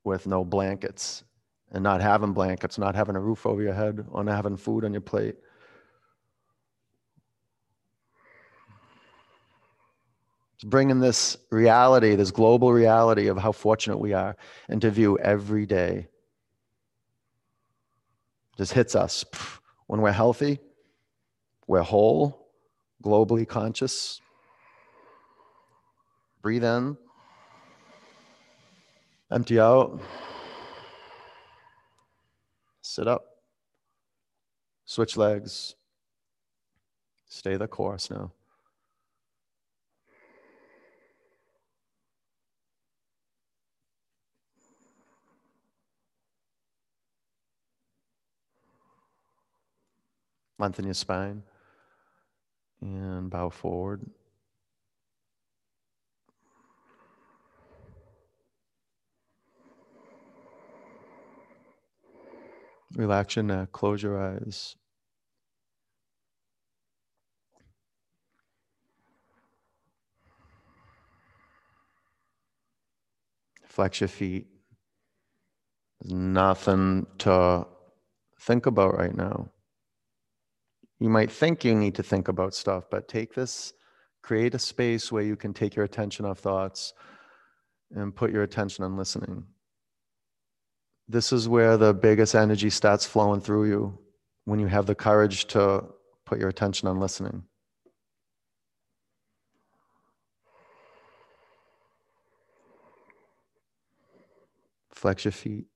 [0.04, 1.24] with no blankets
[1.72, 4.84] and not having blankets, not having a roof over your head, or not having food
[4.84, 5.36] on your plate.
[10.54, 14.36] It's bringing this reality, this global reality of how fortunate we are
[14.68, 16.08] into view every day.
[18.56, 19.24] Just hits us.
[19.86, 20.58] When we're healthy,
[21.68, 22.48] we're whole,
[23.04, 24.20] globally conscious.
[26.42, 26.96] Breathe in,
[29.30, 30.00] empty out,
[32.98, 33.24] sit up,
[34.84, 35.76] switch legs,
[37.28, 38.32] stay the course now.
[50.58, 51.44] Lengthen your spine
[52.80, 54.04] and bow forward.
[62.96, 64.74] Relax your neck, close your eyes.
[73.66, 74.46] Flex your feet.
[76.00, 77.66] There's nothing to
[78.40, 79.50] think about right now.
[80.98, 83.72] You might think you need to think about stuff, but take this,
[84.22, 86.92] create a space where you can take your attention off thoughts
[87.94, 89.44] and put your attention on listening.
[91.08, 93.98] This is where the biggest energy starts flowing through you
[94.44, 95.84] when you have the courage to
[96.26, 97.44] put your attention on listening.
[104.90, 105.66] Flex your feet.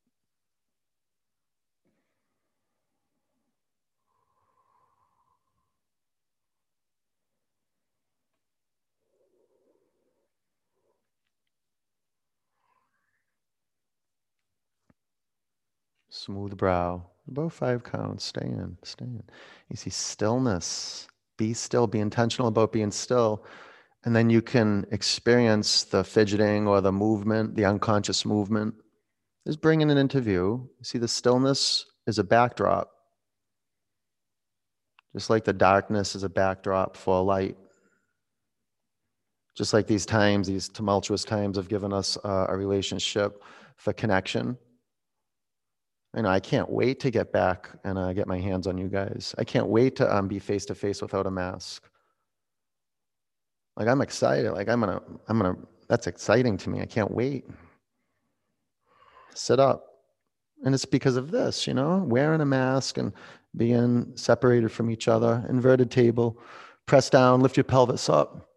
[16.24, 17.04] Smooth brow.
[17.26, 18.24] About five counts.
[18.26, 18.78] Stay in.
[18.84, 19.24] Stay in.
[19.68, 21.08] You see stillness.
[21.36, 21.88] Be still.
[21.88, 23.44] Be intentional about being still.
[24.04, 28.74] And then you can experience the fidgeting or the movement, the unconscious movement.
[29.48, 30.70] Just bringing it into view.
[30.78, 32.88] You see, the stillness is a backdrop.
[35.16, 37.56] Just like the darkness is a backdrop for light.
[39.56, 43.42] Just like these times, these tumultuous times have given us uh, a relationship
[43.76, 44.56] for connection
[46.14, 48.88] I know I can't wait to get back and uh, get my hands on you
[48.88, 49.34] guys.
[49.38, 51.88] I can't wait to um, be face to face without a mask.
[53.76, 54.52] Like I'm excited.
[54.52, 55.56] Like I'm gonna, I'm gonna.
[55.88, 56.80] That's exciting to me.
[56.80, 57.46] I can't wait.
[59.34, 59.86] Sit up,
[60.64, 63.12] and it's because of this, you know, wearing a mask and
[63.56, 65.44] being separated from each other.
[65.48, 66.38] Inverted table,
[66.86, 68.48] press down, lift your pelvis up.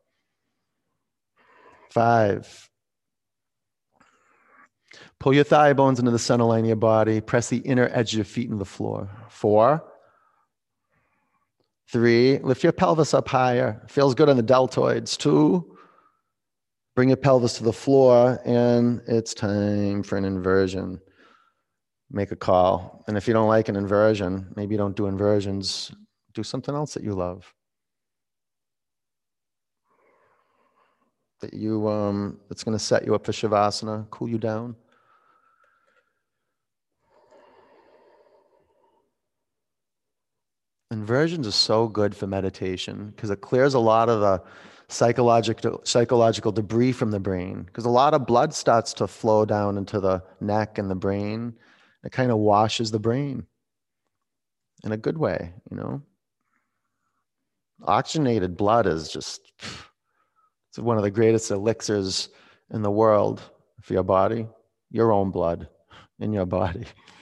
[1.92, 2.70] Five,
[5.26, 7.20] Pull your thigh bones into the center line of your body.
[7.20, 9.10] Press the inner edge of your feet into the floor.
[9.28, 9.84] Four.
[11.92, 12.38] Three.
[12.38, 13.82] Lift your pelvis up higher.
[13.88, 15.18] Feels good on the deltoids.
[15.18, 15.80] Two.
[16.96, 21.02] Bring your pelvis to the floor, and it's time for an inversion.
[22.12, 23.04] Make a call.
[23.08, 25.92] And if you don't like an inversion, maybe you don't do inversions,
[26.36, 27.52] do something else that you love.
[31.42, 34.76] That you um that's gonna set you up for Shavasana, cool you down.
[40.92, 44.44] Inversions are so good for meditation because it clears a lot of the
[44.88, 47.64] psychological psychological debris from the brain.
[47.64, 51.56] Because a lot of blood starts to flow down into the neck and the brain.
[52.04, 53.48] It kind of washes the brain
[54.84, 56.02] in a good way you know?
[57.84, 59.42] Oxygenated blood is just
[60.70, 62.30] it's one of the greatest elixirs
[62.72, 63.42] in the world
[63.82, 64.48] for your body
[64.92, 65.68] your own blood
[66.20, 66.86] in your body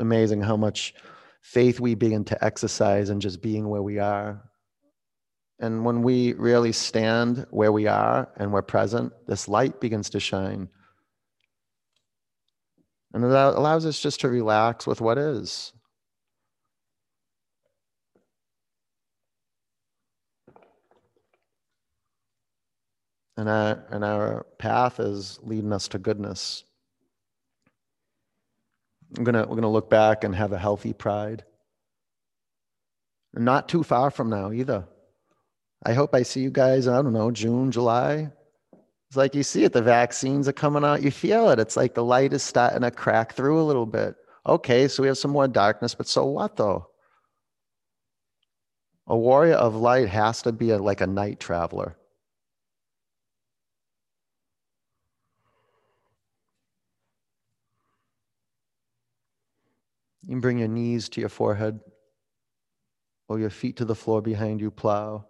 [0.00, 0.94] amazing how much
[1.42, 4.42] faith we begin to exercise and just being where we are.
[5.60, 10.20] And when we really stand where we are and we're present, this light begins to
[10.20, 10.68] shine.
[13.12, 15.72] And it allows us just to relax with what is.
[23.36, 26.64] And our, and our path is leading us to goodness.
[29.16, 31.44] I'm gonna we're gonna look back and have a healthy pride.
[33.32, 34.86] Not too far from now either.
[35.84, 38.30] I hope I see you guys, I don't know, June, July.
[39.08, 41.58] It's like you see it, the vaccines are coming out, you feel it.
[41.58, 44.14] It's like the light is starting to crack through a little bit.
[44.46, 46.86] Okay, so we have some more darkness, but so what though?
[49.06, 51.96] A warrior of light has to be a, like a night traveler.
[60.30, 61.80] You can bring your knees to your forehead
[63.26, 65.26] or your feet to the floor behind you, plow.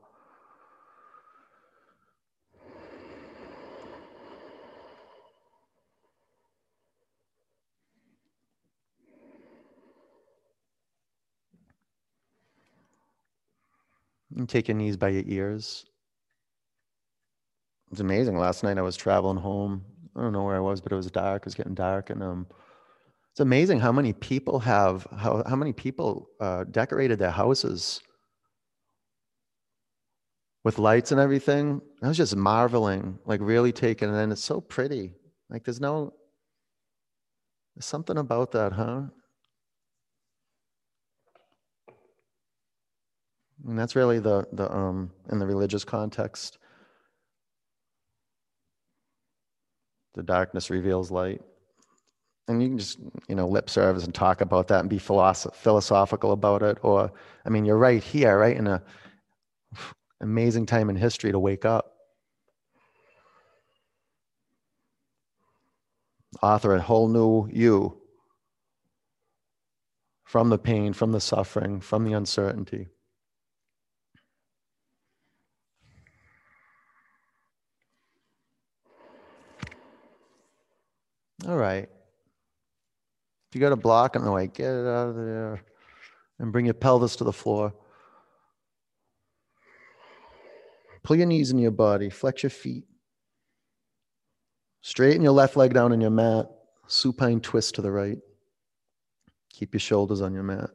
[14.36, 15.86] And take your knees by your ears.
[17.90, 18.36] It's amazing.
[18.36, 19.82] Last night I was traveling home.
[20.14, 21.40] I don't know where I was, but it was dark.
[21.40, 22.46] It was getting dark, and um,
[23.32, 28.00] it's amazing how many people have how, how many people uh, decorated their houses
[30.64, 31.80] with lights and everything.
[32.02, 35.14] I was just marveling, like really taken and It's so pretty.
[35.48, 36.12] Like there's no
[37.74, 39.02] there's something about that, huh?
[43.66, 46.58] And that's really the the um in the religious context.
[50.14, 51.40] The darkness reveals light
[52.50, 52.98] and you can just
[53.28, 57.10] you know lip service and talk about that and be philosoph- philosophical about it or
[57.46, 58.82] i mean you're right here right in a
[60.20, 61.94] amazing time in history to wake up.
[66.42, 67.96] Author a whole new you.
[70.24, 72.88] From the pain from the suffering from the uncertainty.
[81.48, 81.88] All right
[83.50, 85.60] if you got a block in the way, get it out of there
[86.38, 87.74] and bring your pelvis to the floor.
[91.02, 92.84] Pull your knees in your body, flex your feet.
[94.82, 96.48] Straighten your left leg down on your mat,
[96.86, 98.18] supine twist to the right.
[99.52, 100.70] Keep your shoulders on your mat.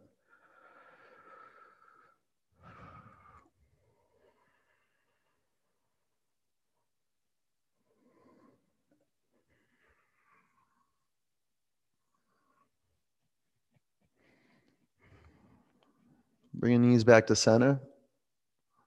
[16.66, 17.80] Bring your knees back to center.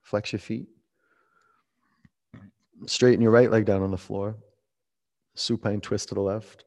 [0.01, 0.67] Flex your feet.
[2.87, 4.35] Straighten your right leg down on the floor.
[5.33, 6.65] Supine twist to the left.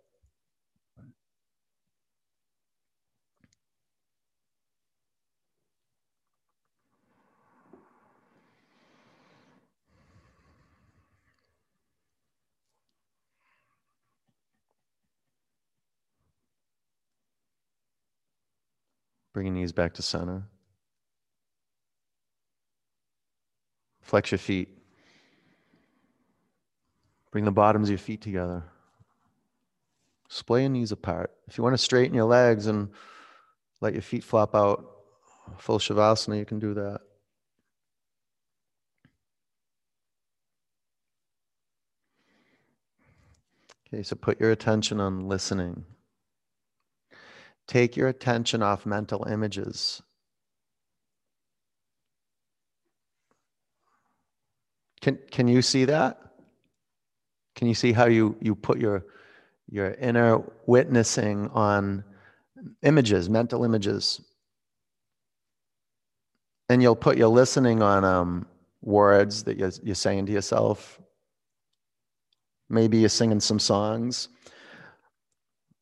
[19.34, 20.44] Bring your knees back to center.
[24.02, 24.68] Flex your feet.
[27.30, 28.64] Bring the bottoms of your feet together.
[30.28, 31.30] Splay your knees apart.
[31.48, 32.90] If you want to straighten your legs and
[33.80, 34.92] let your feet flop out,
[35.58, 37.00] Full Shavasana, you can do that.
[43.92, 45.84] Okay, so put your attention on listening.
[47.66, 50.02] Take your attention off mental images.
[55.02, 56.18] Can, can you see that?
[57.56, 59.04] Can you see how you, you put your,
[59.68, 62.04] your inner witnessing on
[62.82, 64.20] images, mental images?
[66.68, 68.46] And you'll put your listening on um,
[68.80, 71.00] words that you're, you're saying to yourself.
[72.70, 74.28] Maybe you're singing some songs.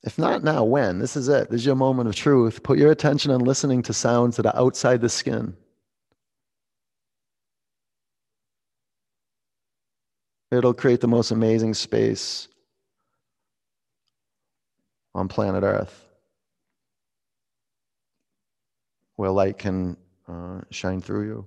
[0.02, 0.98] If not now, when?
[0.98, 1.50] This is it.
[1.50, 2.62] This is your moment of truth.
[2.62, 5.54] Put your attention on listening to sounds that are outside the skin.
[10.50, 12.48] It'll create the most amazing space
[15.14, 16.06] on planet Earth
[19.16, 19.96] where light can
[20.26, 21.46] uh, shine through you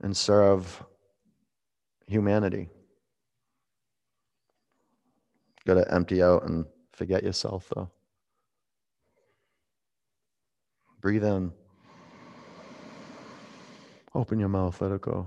[0.00, 0.84] and serve
[2.06, 2.68] humanity.
[5.64, 7.90] Got to empty out and forget yourself, though.
[11.00, 11.52] Breathe in.
[14.14, 15.26] Open your mouth, let it go.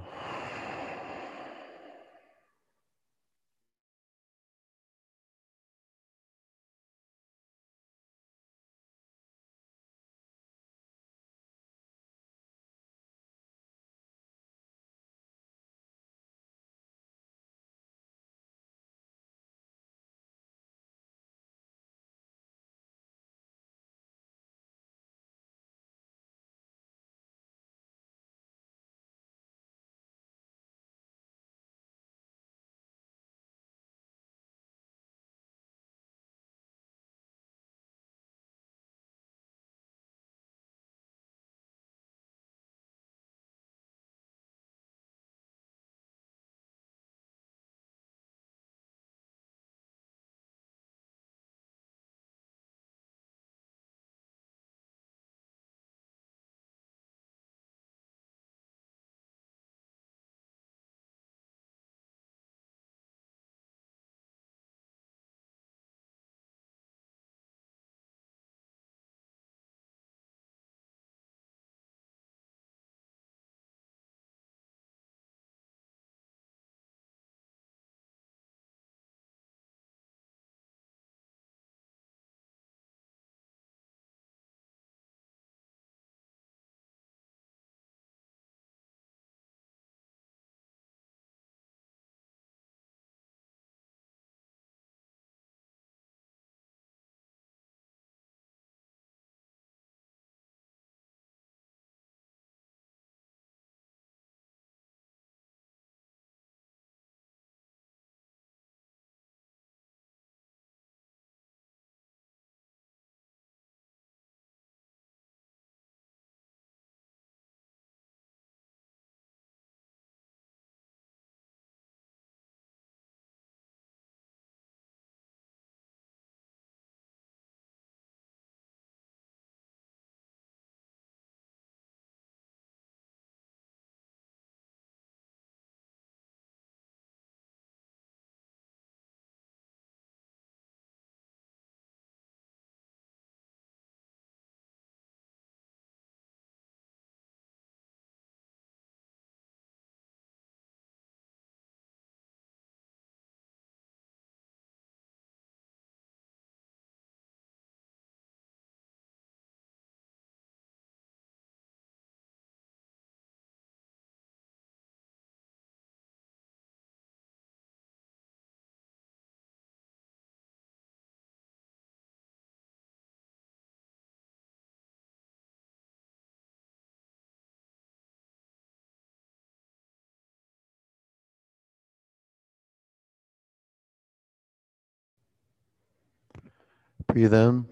[187.10, 187.66] Breathe in.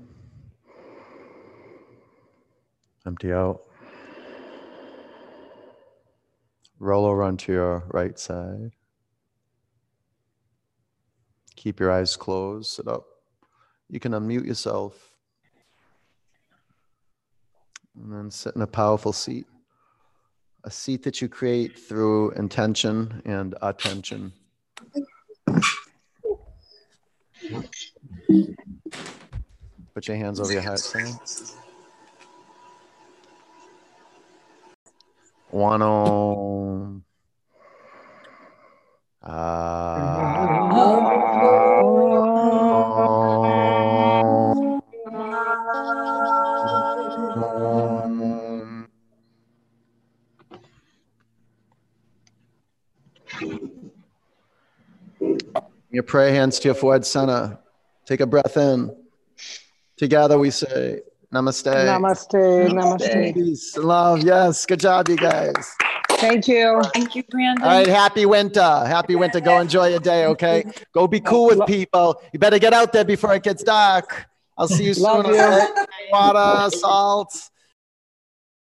[3.05, 3.61] Empty out.
[6.79, 8.71] Roll over onto your right side.
[11.55, 12.71] Keep your eyes closed.
[12.71, 13.05] Sit up.
[13.89, 14.95] You can unmute yourself.
[17.95, 19.45] And then sit in a powerful seat.
[20.63, 24.33] A seat that you create through intention and attention.
[29.97, 31.19] Put your hands over your heart, Sam.
[35.49, 37.03] One om.
[39.23, 39.33] Om.
[39.33, 39.73] Uh,
[55.89, 57.57] your prayer hands to your forehead center.
[58.05, 59.06] Take a breath in.
[59.97, 61.01] Together we say,
[61.33, 61.73] Namaste.
[61.73, 62.69] Namaste.
[62.69, 63.33] Namaste.
[63.33, 64.23] Peace, love.
[64.23, 64.65] Yes.
[64.65, 65.75] Good job, you guys.
[66.11, 66.81] Thank you.
[66.93, 67.63] Thank you, Brandon.
[67.63, 67.87] All right.
[67.87, 68.61] Happy winter.
[68.61, 69.39] Happy winter.
[69.39, 70.25] Go enjoy your day.
[70.25, 70.63] Okay.
[70.93, 72.21] Go be cool with people.
[72.31, 74.25] You better get out there before it gets dark.
[74.57, 75.03] I'll see you soon.
[75.03, 75.85] Love you.
[76.11, 77.49] Water, salt.